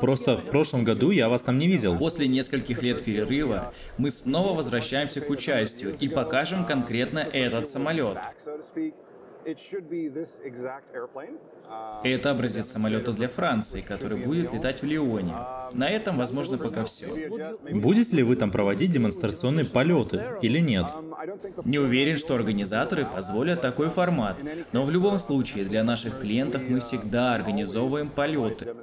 Просто 0.00 0.36
в 0.36 0.44
прошлом 0.44 0.84
году 0.84 1.10
я 1.10 1.28
вас 1.28 1.42
там 1.42 1.58
не 1.58 1.66
видел. 1.66 1.98
После 1.98 2.28
нескольких 2.28 2.82
лет 2.82 3.04
перерыва 3.04 3.74
мы 3.98 4.10
снова 4.10 4.56
возвращаемся 4.56 5.20
к 5.20 5.28
участию 5.28 5.96
и 5.98 6.08
покажем 6.08 6.64
конкретно 6.64 7.18
этот 7.18 7.68
самолет. 7.68 8.18
Это 12.04 12.30
образец 12.32 12.66
самолета 12.66 13.12
для 13.12 13.28
Франции, 13.28 13.80
который 13.80 14.18
будет 14.18 14.52
летать 14.52 14.82
в 14.82 14.86
Лионе. 14.86 15.34
На 15.72 15.88
этом, 15.88 16.18
возможно, 16.18 16.58
пока 16.58 16.84
все. 16.84 17.06
Будете 17.70 18.16
ли 18.16 18.22
вы 18.22 18.36
там 18.36 18.50
проводить 18.50 18.90
демонстрационные 18.90 19.64
полеты 19.64 20.22
или 20.42 20.58
нет? 20.58 20.86
Не 21.64 21.78
уверен, 21.78 22.18
что 22.18 22.34
организаторы 22.34 23.06
позволят 23.06 23.60
такой 23.60 23.88
формат, 23.88 24.36
но 24.72 24.84
в 24.84 24.90
любом 24.90 25.18
случае 25.18 25.64
для 25.64 25.84
наших 25.84 26.20
клиентов 26.20 26.62
мы 26.68 26.80
всегда 26.80 27.34
организовываем 27.34 28.08
полеты. 28.08 28.74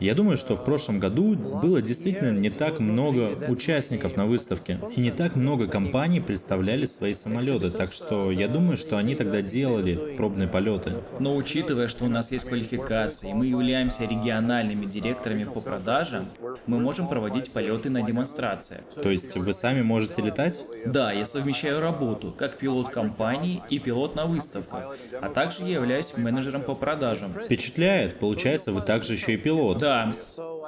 Я 0.00 0.14
думаю, 0.14 0.36
что 0.36 0.54
в 0.56 0.64
прошлом 0.64 0.98
году 0.98 1.34
было 1.34 1.82
действительно 1.82 2.30
не 2.30 2.50
так 2.50 2.78
много 2.78 3.36
участников 3.48 4.16
на 4.16 4.26
выставке, 4.26 4.80
и 4.96 5.00
не 5.00 5.10
так 5.10 5.36
много 5.36 5.66
компаний 5.66 6.20
представляли 6.20 6.86
свои 6.86 7.14
самолеты, 7.14 7.70
так 7.70 7.92
что 7.92 8.30
я 8.30 8.48
думаю, 8.48 8.76
что 8.76 8.96
они 8.96 9.14
тогда 9.14 9.42
делали 9.42 10.16
пробные 10.16 10.48
полеты. 10.48 10.92
Но 11.18 11.34
учитывая, 11.34 11.88
что 11.88 12.04
у 12.04 12.08
нас 12.08 12.32
есть 12.32 12.48
квалификации, 12.48 13.32
мы 13.32 13.46
являемся 13.46 14.04
региональными 14.04 14.86
директорами 14.86 15.44
по 15.44 15.60
продажам, 15.60 16.28
мы 16.66 16.78
можем 16.78 17.08
проводить 17.08 17.50
полеты 17.50 17.90
на 17.90 18.02
демонстрациях. 18.02 18.82
То 19.02 19.10
есть 19.10 19.36
вы 19.36 19.52
сами 19.52 19.82
можете 19.82 20.22
летать? 20.22 20.60
Да, 20.86 21.12
я 21.12 21.24
совмещаю 21.24 21.80
работу 21.80 22.34
как 22.36 22.58
пилот 22.58 22.88
компании 22.90 23.62
и 23.70 23.78
пилот 23.78 24.14
на 24.14 24.26
выставках, 24.26 24.96
а 25.20 25.28
также 25.28 25.64
я 25.64 25.74
являюсь 25.74 26.16
менеджером 26.16 26.62
по 26.62 26.74
продажам. 26.74 27.32
Впечатляет. 27.32 28.18
Получается, 28.18 28.72
вы 28.72 28.80
также 28.80 29.14
еще 29.14 29.34
и 29.34 29.36
пилот. 29.36 29.78
Да, 29.78 30.14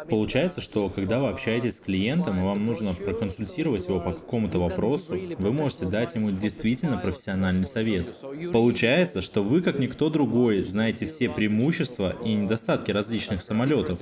Получается, 0.09 0.61
что 0.61 0.89
когда 0.89 1.19
вы 1.19 1.29
общаетесь 1.29 1.77
с 1.77 1.81
клиентом 1.81 2.39
и 2.41 2.43
вам 2.43 2.65
нужно 2.65 2.95
проконсультировать 2.95 3.87
его 3.87 4.01
по 4.01 4.13
какому-то 4.13 4.59
вопросу, 4.59 5.17
вы 5.39 5.53
можете 5.53 5.87
дать 5.87 6.15
ему 6.15 6.31
действительно 6.31 6.99
профессиональный 6.99 7.67
совет. 7.67 8.15
Получается, 8.53 9.23
что 9.23 9.43
вы, 9.43 9.63
как 9.63 9.79
никто 9.79 10.11
другой, 10.11 10.63
знаете 10.63 11.07
все 11.07 11.29
преимущества 11.29 12.15
и 12.25 12.35
недостатки 12.35 12.91
различных 12.91 13.43
самолетов. 13.43 13.99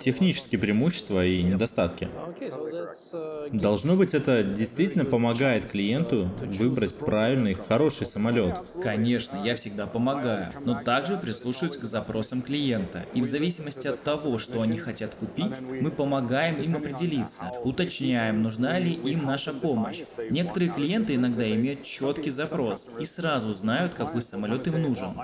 Технические 0.00 0.58
преимущества 0.58 1.24
и 1.24 1.42
недостатки. 1.42 2.08
Должно 3.52 3.96
быть, 3.96 4.14
это 4.14 4.42
действительно 4.42 5.04
помогает 5.04 5.66
клиенту 5.66 6.30
выбрать 6.40 6.94
правильный, 6.94 7.54
хороший 7.54 8.06
самолет. 8.06 8.60
Конечно, 8.82 9.40
я 9.44 9.54
всегда 9.56 9.86
помогаю, 9.86 10.48
но 10.64 10.82
также 10.82 11.16
прислушиваюсь 11.16 11.76
к 11.76 11.84
запросам 11.84 12.42
клиента. 12.42 13.06
И 13.14 13.20
в 13.20 13.24
зависимости 13.24 13.86
от 13.86 14.02
того, 14.02 14.23
что 14.38 14.62
они 14.62 14.78
хотят 14.78 15.14
купить, 15.14 15.60
мы 15.60 15.90
помогаем 15.90 16.60
им 16.62 16.76
определиться, 16.76 17.52
уточняем, 17.64 18.42
нужна 18.42 18.78
ли 18.78 18.92
им 18.92 19.24
наша 19.24 19.52
помощь. 19.52 20.02
Некоторые 20.30 20.70
клиенты 20.70 21.14
иногда 21.14 21.48
имеют 21.54 21.82
четкий 21.82 22.30
запрос 22.30 22.88
и 22.98 23.06
сразу 23.06 23.52
знают, 23.52 23.94
какой 23.94 24.22
самолет 24.22 24.66
им 24.66 24.82
нужен. 24.82 25.14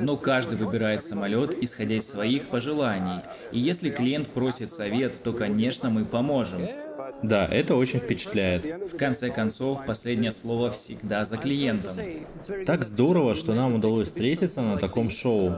Но 0.00 0.16
каждый 0.16 0.58
выбирает 0.58 1.02
самолет, 1.02 1.56
исходя 1.62 1.94
из 1.94 2.08
своих 2.08 2.48
пожеланий. 2.48 3.22
И 3.52 3.58
если 3.58 3.90
клиент 3.90 4.28
просит 4.28 4.70
совет, 4.70 5.22
то, 5.22 5.32
конечно, 5.32 5.90
мы 5.90 6.04
поможем. 6.04 6.62
Да, 7.22 7.46
это 7.46 7.76
очень 7.76 7.98
впечатляет. 7.98 8.92
В 8.92 8.96
конце 8.96 9.30
концов, 9.30 9.84
последнее 9.86 10.30
слово 10.30 10.70
всегда 10.70 11.24
за 11.24 11.36
клиентом. 11.36 11.96
Так 12.66 12.84
здорово, 12.84 13.34
что 13.34 13.54
нам 13.54 13.74
удалось 13.74 14.06
встретиться 14.06 14.60
на 14.62 14.76
таком 14.76 15.10
шоу. 15.10 15.50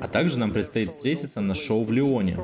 А 0.00 0.08
также 0.08 0.38
нам 0.38 0.52
предстоит 0.52 0.90
встретиться 0.90 1.40
на 1.40 1.54
шоу 1.54 1.82
в 1.82 1.92
Лионе. 1.92 2.38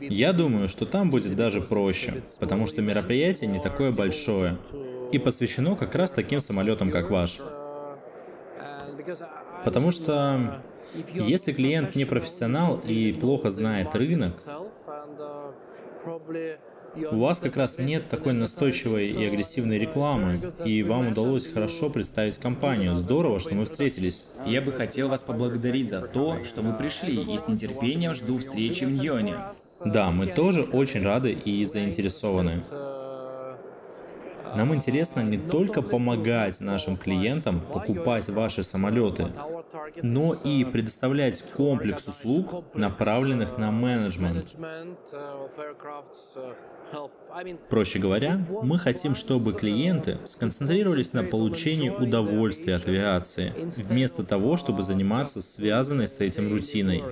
Я 0.00 0.32
думаю, 0.32 0.68
что 0.68 0.84
там 0.84 1.10
будет 1.10 1.34
даже 1.36 1.60
проще, 1.60 2.22
потому 2.40 2.66
что 2.66 2.82
мероприятие 2.82 3.48
не 3.48 3.60
такое 3.60 3.92
большое 3.92 4.58
и 5.12 5.18
посвящено 5.18 5.76
как 5.76 5.94
раз 5.94 6.10
таким 6.10 6.40
самолетам, 6.40 6.90
как 6.90 7.10
ваш. 7.10 7.40
Потому 9.64 9.90
что 9.90 10.62
если 11.14 11.52
клиент 11.52 11.94
не 11.94 12.04
профессионал 12.04 12.78
и 12.78 13.12
плохо 13.12 13.50
знает 13.50 13.94
рынок, 13.94 14.36
у 16.94 17.16
вас 17.16 17.40
как 17.40 17.56
раз 17.56 17.78
нет 17.78 18.08
такой 18.08 18.32
настойчивой 18.32 19.08
и 19.08 19.24
агрессивной 19.24 19.78
рекламы, 19.78 20.52
и 20.64 20.82
вам 20.82 21.08
удалось 21.08 21.48
хорошо 21.48 21.90
представить 21.90 22.38
компанию. 22.38 22.94
Здорово, 22.94 23.40
что 23.40 23.54
мы 23.54 23.64
встретились. 23.64 24.26
Я 24.46 24.60
бы 24.60 24.72
хотел 24.72 25.08
вас 25.08 25.22
поблагодарить 25.22 25.88
за 25.88 26.02
то, 26.02 26.44
что 26.44 26.62
вы 26.62 26.72
пришли, 26.74 27.16
и 27.16 27.38
с 27.38 27.48
нетерпением 27.48 28.14
жду 28.14 28.38
встречи 28.38 28.84
в 28.84 28.92
Ньоне. 28.92 29.36
Да, 29.84 30.10
мы 30.10 30.26
тоже 30.26 30.62
очень 30.62 31.02
рады 31.02 31.32
и 31.32 31.64
заинтересованы. 31.64 32.62
Нам 34.56 34.74
интересно 34.74 35.20
не 35.20 35.38
только 35.38 35.82
помогать 35.82 36.60
нашим 36.60 36.96
клиентам 36.96 37.60
покупать 37.60 38.28
ваши 38.28 38.62
самолеты, 38.62 39.28
но 40.02 40.34
и 40.34 40.64
предоставлять 40.64 41.42
комплекс 41.56 42.06
услуг, 42.06 42.64
направленных 42.74 43.58
на 43.58 43.70
менеджмент. 43.70 44.46
Проще 47.70 47.98
говоря, 47.98 48.44
мы 48.62 48.78
хотим, 48.78 49.14
чтобы 49.14 49.54
клиенты 49.54 50.18
сконцентрировались 50.24 51.14
на 51.14 51.24
получении 51.24 51.88
удовольствия 51.88 52.74
от 52.74 52.86
авиации, 52.86 53.52
вместо 53.76 54.24
того, 54.24 54.56
чтобы 54.56 54.82
заниматься 54.82 55.40
связанной 55.40 56.08
с 56.08 56.20
этим 56.20 56.52
рутиной. 56.52 57.02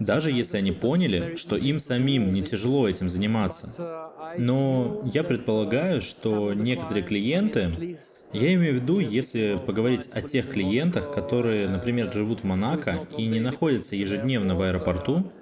Даже 0.00 0.30
если 0.30 0.58
они 0.58 0.72
поняли, 0.72 1.36
что 1.36 1.56
им 1.56 1.78
самим 1.78 2.32
не 2.32 2.42
тяжело 2.42 2.88
этим 2.88 3.08
заниматься. 3.08 4.07
Но 4.36 5.02
я 5.12 5.24
предполагаю, 5.24 6.02
что 6.02 6.52
некоторые 6.52 7.04
клиенты 7.04 7.98
я 8.32 8.52
имею 8.54 8.74
в 8.74 8.82
виду, 8.82 8.98
если 8.98 9.58
поговорить 9.64 10.08
о 10.12 10.20
тех 10.20 10.50
клиентах, 10.50 11.10
которые, 11.10 11.66
например, 11.66 12.12
живут 12.12 12.40
в 12.40 12.44
Монако 12.44 13.06
и 13.16 13.26
не 13.26 13.40
находятся 13.40 13.96
ежедневно 13.96 14.54
в 14.54 14.60
аэропорту, 14.60 15.32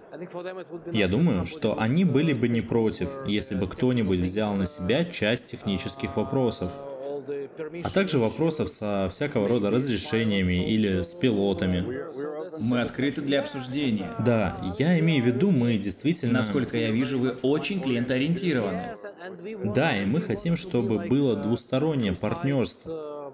я 0.93 1.09
думаю, 1.09 1.47
что 1.47 1.79
они 1.79 2.05
были 2.05 2.33
бы 2.33 2.49
не 2.49 2.61
против, 2.61 3.11
если 3.27 3.57
бы 3.57 3.67
кто-нибудь 3.67 4.21
взял 4.21 4.55
на 4.55 4.67
себя 4.67 5.05
часть 5.05 5.51
технических 5.51 6.17
вопросов, 6.17 6.71
а 7.83 7.91
также 7.91 8.19
вопросов 8.19 8.69
со 8.69 9.09
всякого 9.11 9.49
рода 9.49 9.71
разрешениями 9.71 10.71
или 10.71 11.03
с 11.03 11.15
пилотами. 11.15 11.85
Мы 12.59 12.81
открыты 12.81 13.21
для 13.21 13.41
обсуждения. 13.41 14.15
Да, 14.25 14.59
я 14.79 14.99
имею 15.01 15.23
в 15.23 15.27
виду, 15.27 15.51
мы 15.51 15.77
действительно... 15.79 16.33
Насколько 16.33 16.79
я 16.79 16.91
вижу, 16.91 17.19
вы 17.19 17.37
очень 17.43 17.81
клиентоориентированы. 17.81 18.95
Да, 19.75 19.97
и 20.01 20.07
мы 20.07 20.21
хотим, 20.21 20.57
чтобы 20.57 21.07
было 21.07 21.37
двустороннее 21.37 22.15
партнерство. 22.15 23.33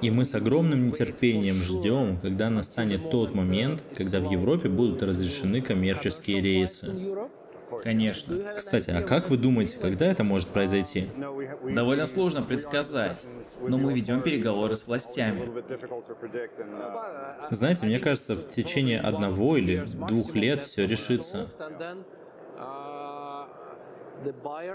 И 0.00 0.10
мы 0.10 0.24
с 0.24 0.34
огромным 0.34 0.88
нетерпением 0.88 1.56
ждем, 1.56 2.18
когда 2.20 2.50
настанет 2.50 3.10
тот 3.10 3.34
момент, 3.34 3.84
когда 3.96 4.18
в 4.20 4.30
Европе 4.30 4.68
будут 4.68 5.02
разрешены 5.02 5.62
коммерческие 5.62 6.40
рейсы. 6.40 6.90
Конечно. 7.82 8.36
Кстати, 8.56 8.90
а 8.90 9.02
как 9.02 9.30
вы 9.30 9.36
думаете, 9.36 9.78
когда 9.78 10.06
это 10.06 10.24
может 10.24 10.48
произойти? 10.48 11.06
Довольно 11.64 12.06
сложно 12.06 12.42
предсказать, 12.42 13.26
но 13.60 13.78
мы 13.78 13.92
ведем 13.92 14.20
переговоры 14.20 14.74
с 14.74 14.86
властями. 14.86 15.42
Знаете, 17.50 17.86
мне 17.86 17.98
кажется, 17.98 18.34
в 18.34 18.48
течение 18.48 19.00
одного 19.00 19.56
или 19.56 19.84
двух 20.08 20.34
лет 20.34 20.60
все 20.60 20.86
решится. 20.86 21.46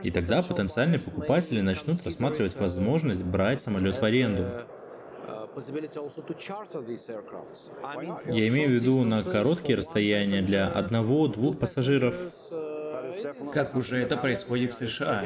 И 0.04 0.12
тогда 0.12 0.42
потенциальные 0.42 1.00
покупатели 1.00 1.62
начнут 1.62 2.04
рассматривать 2.04 2.56
возможность 2.58 3.24
брать 3.24 3.62
самолет 3.62 3.98
в 4.00 4.04
аренду. 4.04 4.46
Я 8.26 8.48
имею 8.50 8.70
в 8.70 8.74
виду 8.74 9.04
на 9.04 9.24
короткие 9.24 9.78
расстояния 9.78 10.42
для 10.42 10.68
одного-двух 10.68 11.58
пассажиров. 11.58 12.16
Как 13.52 13.76
уже 13.76 13.98
это 13.98 14.18
происходит 14.18 14.72
в 14.72 14.76
США. 14.76 15.24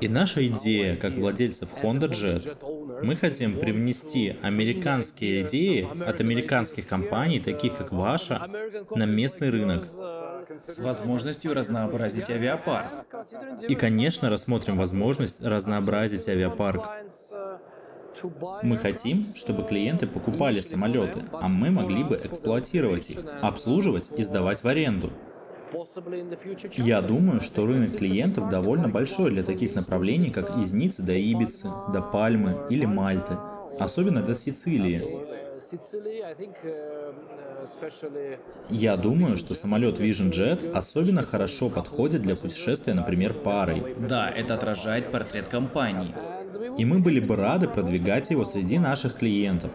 И 0.00 0.08
наша 0.08 0.46
идея, 0.46 0.96
как 0.96 1.12
владельцев 1.12 1.68
Honda 1.82 2.10
Jet, 2.10 2.56
мы 3.02 3.14
хотим 3.14 3.58
привнести 3.58 4.36
американские 4.42 5.42
идеи 5.42 5.88
от 6.06 6.20
американских 6.20 6.86
компаний, 6.86 7.40
таких 7.40 7.76
как 7.76 7.92
ваша, 7.92 8.48
на 8.94 9.04
местный 9.04 9.50
рынок. 9.50 9.88
С 10.66 10.78
возможностью 10.78 11.52
разнообразить 11.54 12.30
авиапарк. 12.30 13.06
И, 13.68 13.74
конечно, 13.74 14.30
рассмотрим 14.30 14.78
возможность 14.78 15.42
разнообразить 15.42 16.28
авиапарк. 16.28 16.88
Мы 18.62 18.78
хотим, 18.78 19.26
чтобы 19.34 19.64
клиенты 19.64 20.06
покупали 20.06 20.60
самолеты, 20.60 21.22
а 21.32 21.48
мы 21.48 21.70
могли 21.70 22.04
бы 22.04 22.16
эксплуатировать 22.16 23.10
их, 23.10 23.18
обслуживать 23.42 24.10
и 24.16 24.22
сдавать 24.22 24.62
в 24.62 24.68
аренду. 24.68 25.12
Я 26.76 27.02
думаю, 27.02 27.40
что 27.40 27.66
рынок 27.66 27.96
клиентов 27.96 28.48
довольно 28.48 28.88
большой 28.88 29.30
для 29.30 29.42
таких 29.42 29.74
направлений, 29.74 30.30
как 30.30 30.56
из 30.58 30.72
Ниццы 30.72 31.02
до 31.02 31.12
Ибицы, 31.12 31.68
до 31.92 32.00
Пальмы 32.00 32.66
или 32.70 32.84
Мальты, 32.84 33.36
особенно 33.78 34.22
до 34.22 34.34
Сицилии. 34.34 35.02
Я 38.68 38.96
думаю, 38.96 39.36
что 39.36 39.54
самолет 39.54 39.98
Vision 39.98 40.30
Jet 40.30 40.72
особенно 40.72 41.22
хорошо 41.22 41.70
подходит 41.70 42.22
для 42.22 42.36
путешествия, 42.36 42.94
например, 42.94 43.34
парой. 43.34 43.96
Да, 43.98 44.30
это 44.30 44.54
отражает 44.54 45.10
портрет 45.10 45.48
компании. 45.48 46.12
И 46.78 46.84
мы 46.84 47.00
были 47.00 47.20
бы 47.20 47.36
рады 47.36 47.68
продвигать 47.68 48.30
его 48.30 48.44
среди 48.44 48.78
наших 48.78 49.16
клиентов. 49.16 49.72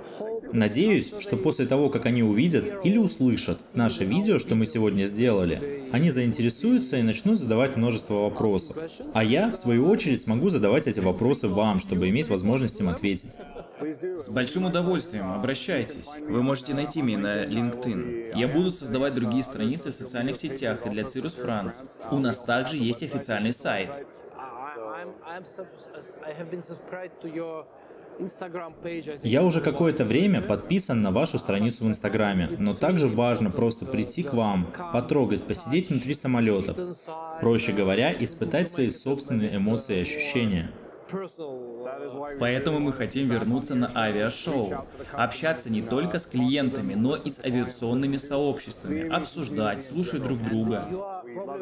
Надеюсь, 0.54 1.14
что 1.20 1.38
после 1.38 1.66
того, 1.66 1.90
как 1.90 2.06
они 2.06 2.24
увидят 2.24 2.74
или 2.84 2.98
услышат 2.98 3.60
наше 3.74 4.04
видео, 4.06 4.40
что 4.40 4.56
мы 4.56 4.66
сегодня 4.66 5.06
сделали, 5.06 5.84
они 5.92 6.12
заинтересуются 6.12 6.98
и 6.98 7.02
начнут 7.02 7.40
задавать 7.40 7.78
множество 7.78 8.16
вопросов. 8.16 8.78
А 9.14 9.24
я, 9.24 9.50
в 9.50 9.56
свою 9.56 9.88
очередь, 9.88 10.22
смогу 10.22 10.50
задавать 10.50 10.88
эти 10.88 11.00
вопросы 11.00 11.48
вам, 11.48 11.80
чтобы 11.80 12.10
иметь 12.10 12.28
возможность 12.30 12.80
им 12.80 12.90
ответить. 12.90 13.36
С 14.18 14.30
большим 14.30 14.66
удовольствием, 14.66 15.32
обращайтесь. 15.32 16.10
Вы 16.28 16.44
можете 16.44 16.74
найти 16.74 17.02
меня 17.02 17.18
на 17.18 17.46
LinkedIn. 17.46 18.38
Я 18.38 18.48
буду 18.48 18.72
создавать 18.72 19.16
другие 19.16 19.44
страницы 19.44 19.92
в 19.92 19.96
социальных 19.96 20.38
сетях 20.38 20.86
и 20.86 20.90
для 20.90 21.04
Cirrus 21.04 21.36
France. 21.44 21.86
У 22.12 22.20
нас 22.20 22.40
также 22.40 22.78
есть 22.78 23.04
официальный 23.04 23.54
сайт. 23.54 23.90
Я 29.24 29.44
уже 29.44 29.62
какое-то 29.62 30.06
время 30.06 30.42
подписан 30.42 31.02
на 31.02 31.12
вашу 31.12 31.40
страницу 31.40 31.86
в 31.86 31.88
Инстаграме, 31.88 32.50
но 32.60 32.74
также 32.74 33.08
важно 33.08 33.52
просто 33.52 33.86
прийти 33.86 34.24
к 34.24 34.34
вам, 34.34 34.68
потрогать, 34.94 35.44
посидеть 35.44 35.90
внутри 35.90 36.14
самолета. 36.14 36.96
Проще 37.42 37.72
говоря, 37.72 38.14
испытать 38.24 38.70
свои 38.70 38.92
собственные 38.92 39.56
эмоции 39.58 39.98
и 39.98 40.02
ощущения. 40.02 40.72
Поэтому 42.40 42.80
мы 42.80 42.94
хотим 42.94 43.30
вернуться 43.30 43.76
на 43.76 43.92
авиашоу, 43.96 44.86
общаться 45.12 45.70
не 45.70 45.82
только 45.82 46.20
с 46.20 46.26
клиентами, 46.26 46.94
но 46.94 47.16
и 47.16 47.30
с 47.30 47.44
авиационными 47.44 48.18
сообществами, 48.18 49.10
обсуждать, 49.10 49.84
слушать 49.84 50.24
друг 50.24 50.40
друга. 50.40 50.88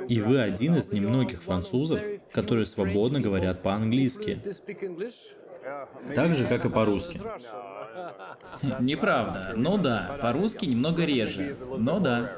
И 0.08 0.22
вы 0.22 0.42
один 0.42 0.76
из 0.76 0.92
немногих 0.92 1.44
французов, 1.44 2.00
которые 2.32 2.66
свободно 2.66 3.22
говорят 3.22 3.64
по-английски. 3.64 4.40
Так 6.16 6.36
же, 6.36 6.46
как 6.46 6.66
и 6.66 6.70
по-русски. 6.70 7.22
Неправда. 8.80 9.54
Ну 9.56 9.78
да, 9.78 10.18
по-русски 10.22 10.66
немного 10.66 11.06
реже. 11.06 11.56
Но 11.78 12.00
да. 12.00 12.32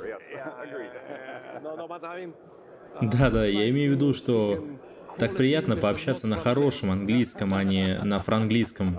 Да-да, 3.02 3.46
я 3.46 3.70
имею 3.70 3.92
в 3.92 3.96
виду, 3.96 4.14
что 4.14 4.66
так 5.18 5.36
приятно 5.36 5.76
пообщаться 5.76 6.28
на 6.28 6.38
хорошем 6.38 6.92
английском, 6.92 7.54
а 7.54 7.64
не 7.64 8.00
на 8.04 8.20
франглийском. 8.20 8.98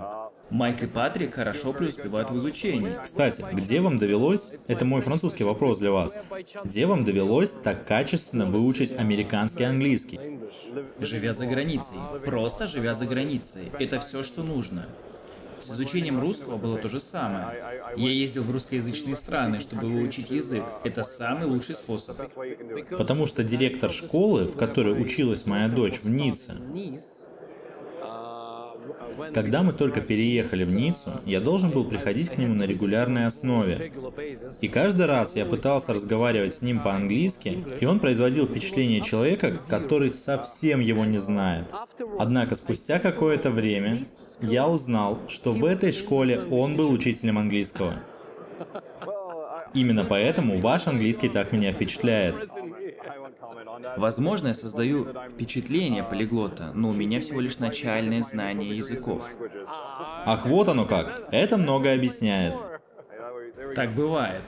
Майк 0.53 0.83
и 0.83 0.85
Патрик 0.85 1.33
хорошо 1.33 1.73
преуспевают 1.73 2.29
в 2.29 2.37
изучении. 2.37 2.99
Кстати, 3.03 3.43
где 3.53 3.81
вам 3.81 3.97
довелось, 3.97 4.53
это 4.67 4.85
мой 4.85 5.01
французский 5.01 5.43
вопрос 5.43 5.79
для 5.79 5.91
вас, 5.91 6.15
где 6.63 6.85
вам 6.85 7.03
довелось 7.03 7.53
так 7.53 7.87
качественно 7.87 8.45
выучить 8.45 8.95
американский 8.95 9.63
английский? 9.63 10.19
Живя 10.99 11.33
за 11.33 11.47
границей. 11.47 11.97
Просто 12.23 12.67
живя 12.67 12.93
за 12.93 13.07
границей. 13.07 13.71
Это 13.79 13.99
все, 13.99 14.21
что 14.21 14.43
нужно. 14.43 14.85
С 15.59 15.71
изучением 15.71 16.19
русского 16.19 16.57
было 16.57 16.77
то 16.77 16.87
же 16.87 16.99
самое. 16.99 17.81
Я 17.97 18.11
ездил 18.11 18.43
в 18.43 18.51
русскоязычные 18.51 19.15
страны, 19.15 19.59
чтобы 19.59 19.87
выучить 19.87 20.29
язык. 20.29 20.63
Это 20.83 21.01
самый 21.03 21.47
лучший 21.47 21.73
способ. 21.73 22.17
Потому 22.95 23.25
что 23.25 23.43
директор 23.43 23.89
школы, 23.89 24.45
в 24.45 24.55
которой 24.55 25.01
училась 25.01 25.47
моя 25.47 25.67
дочь 25.67 26.01
в 26.03 26.11
Ницце, 26.11 26.53
когда 29.33 29.63
мы 29.63 29.73
только 29.73 30.01
переехали 30.01 30.63
в 30.63 30.73
Ниццу, 30.73 31.11
я 31.25 31.39
должен 31.39 31.71
был 31.71 31.85
приходить 31.85 32.29
к 32.29 32.37
нему 32.37 32.53
на 32.53 32.63
регулярной 32.63 33.25
основе. 33.25 33.91
И 34.61 34.67
каждый 34.67 35.05
раз 35.05 35.35
я 35.35 35.45
пытался 35.45 35.93
разговаривать 35.93 36.53
с 36.53 36.61
ним 36.61 36.79
по-английски, 36.79 37.63
и 37.79 37.85
он 37.85 37.99
производил 37.99 38.45
впечатление 38.45 39.01
человека, 39.01 39.57
который 39.67 40.11
совсем 40.11 40.79
его 40.79 41.05
не 41.05 41.17
знает. 41.17 41.65
Однако 42.19 42.55
спустя 42.55 42.99
какое-то 42.99 43.51
время 43.51 43.99
я 44.41 44.67
узнал, 44.67 45.19
что 45.27 45.53
в 45.53 45.63
этой 45.65 45.91
школе 45.91 46.43
он 46.51 46.75
был 46.75 46.91
учителем 46.91 47.37
английского. 47.37 47.93
Именно 49.73 50.05
поэтому 50.05 50.59
ваш 50.59 50.87
английский 50.87 51.29
так 51.29 51.51
меня 51.51 51.71
впечатляет. 51.71 52.47
Возможно, 53.97 54.49
я 54.49 54.53
создаю 54.53 55.07
впечатление 55.31 56.03
полиглота, 56.03 56.71
но 56.73 56.89
у 56.89 56.93
меня 56.93 57.19
всего 57.19 57.39
лишь 57.41 57.59
начальное 57.59 58.21
знание 58.21 58.75
языков. 58.75 59.25
Ах, 60.25 60.45
вот 60.45 60.69
оно 60.69 60.85
как. 60.85 61.27
Это 61.31 61.57
много 61.57 61.91
объясняет. 61.93 62.57
Так 63.75 63.95
бывает. 63.95 64.43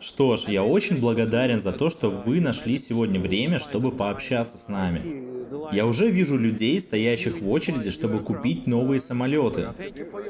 Что 0.00 0.36
ж, 0.36 0.44
я 0.48 0.64
очень 0.64 1.00
благодарен 1.00 1.58
за 1.58 1.72
то, 1.72 1.90
что 1.90 2.10
вы 2.10 2.40
нашли 2.40 2.78
сегодня 2.78 3.20
время, 3.20 3.58
чтобы 3.58 3.92
пообщаться 3.92 4.58
с 4.58 4.68
нами. 4.68 5.23
Я 5.72 5.86
уже 5.86 6.10
вижу 6.10 6.36
людей, 6.36 6.80
стоящих 6.80 7.40
в 7.40 7.50
очереди, 7.50 7.90
чтобы 7.90 8.20
купить 8.20 8.66
новые 8.66 9.00
самолеты. 9.00 9.68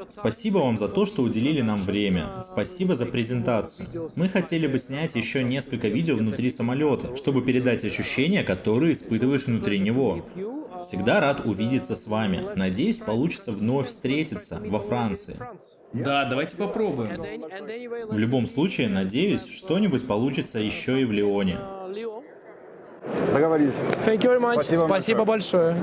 Спасибо 0.08 0.58
вам 0.58 0.76
за 0.78 0.88
то, 0.88 1.06
что 1.06 1.22
уделили 1.22 1.60
нам 1.60 1.84
время. 1.84 2.40
Спасибо 2.42 2.94
за 2.94 3.06
презентацию. 3.06 3.86
Мы 4.16 4.28
хотели 4.28 4.66
бы 4.66 4.78
снять 4.78 5.14
еще 5.14 5.42
несколько 5.42 5.88
видео 5.88 6.16
внутри 6.16 6.50
самолета, 6.50 7.16
чтобы 7.16 7.42
передать 7.42 7.84
ощущения, 7.84 8.42
которые 8.42 8.92
испытываешь 8.92 9.46
внутри 9.46 9.78
него. 9.78 10.24
Всегда 10.82 11.20
рад 11.20 11.46
увидеться 11.46 11.96
с 11.96 12.06
вами. 12.06 12.40
Надеюсь, 12.56 12.98
получится 12.98 13.52
вновь 13.52 13.88
встретиться 13.88 14.60
во 14.66 14.78
Франции. 14.78 15.36
Да, 15.94 16.24
давайте 16.24 16.56
попробуем. 16.56 17.22
В 18.08 18.18
любом 18.18 18.46
случае, 18.46 18.88
надеюсь, 18.88 19.46
что-нибудь 19.46 20.06
получится 20.06 20.58
еще 20.58 21.00
и 21.00 21.04
в 21.04 21.12
Лионе. 21.12 21.58
Договорились. 23.32 23.80
Thank 24.04 24.22
you 24.22 24.30
very 24.30 24.40
much. 24.40 24.54
Спасибо 24.54 24.86
Спасибо 24.86 25.24
большое. 25.24 25.76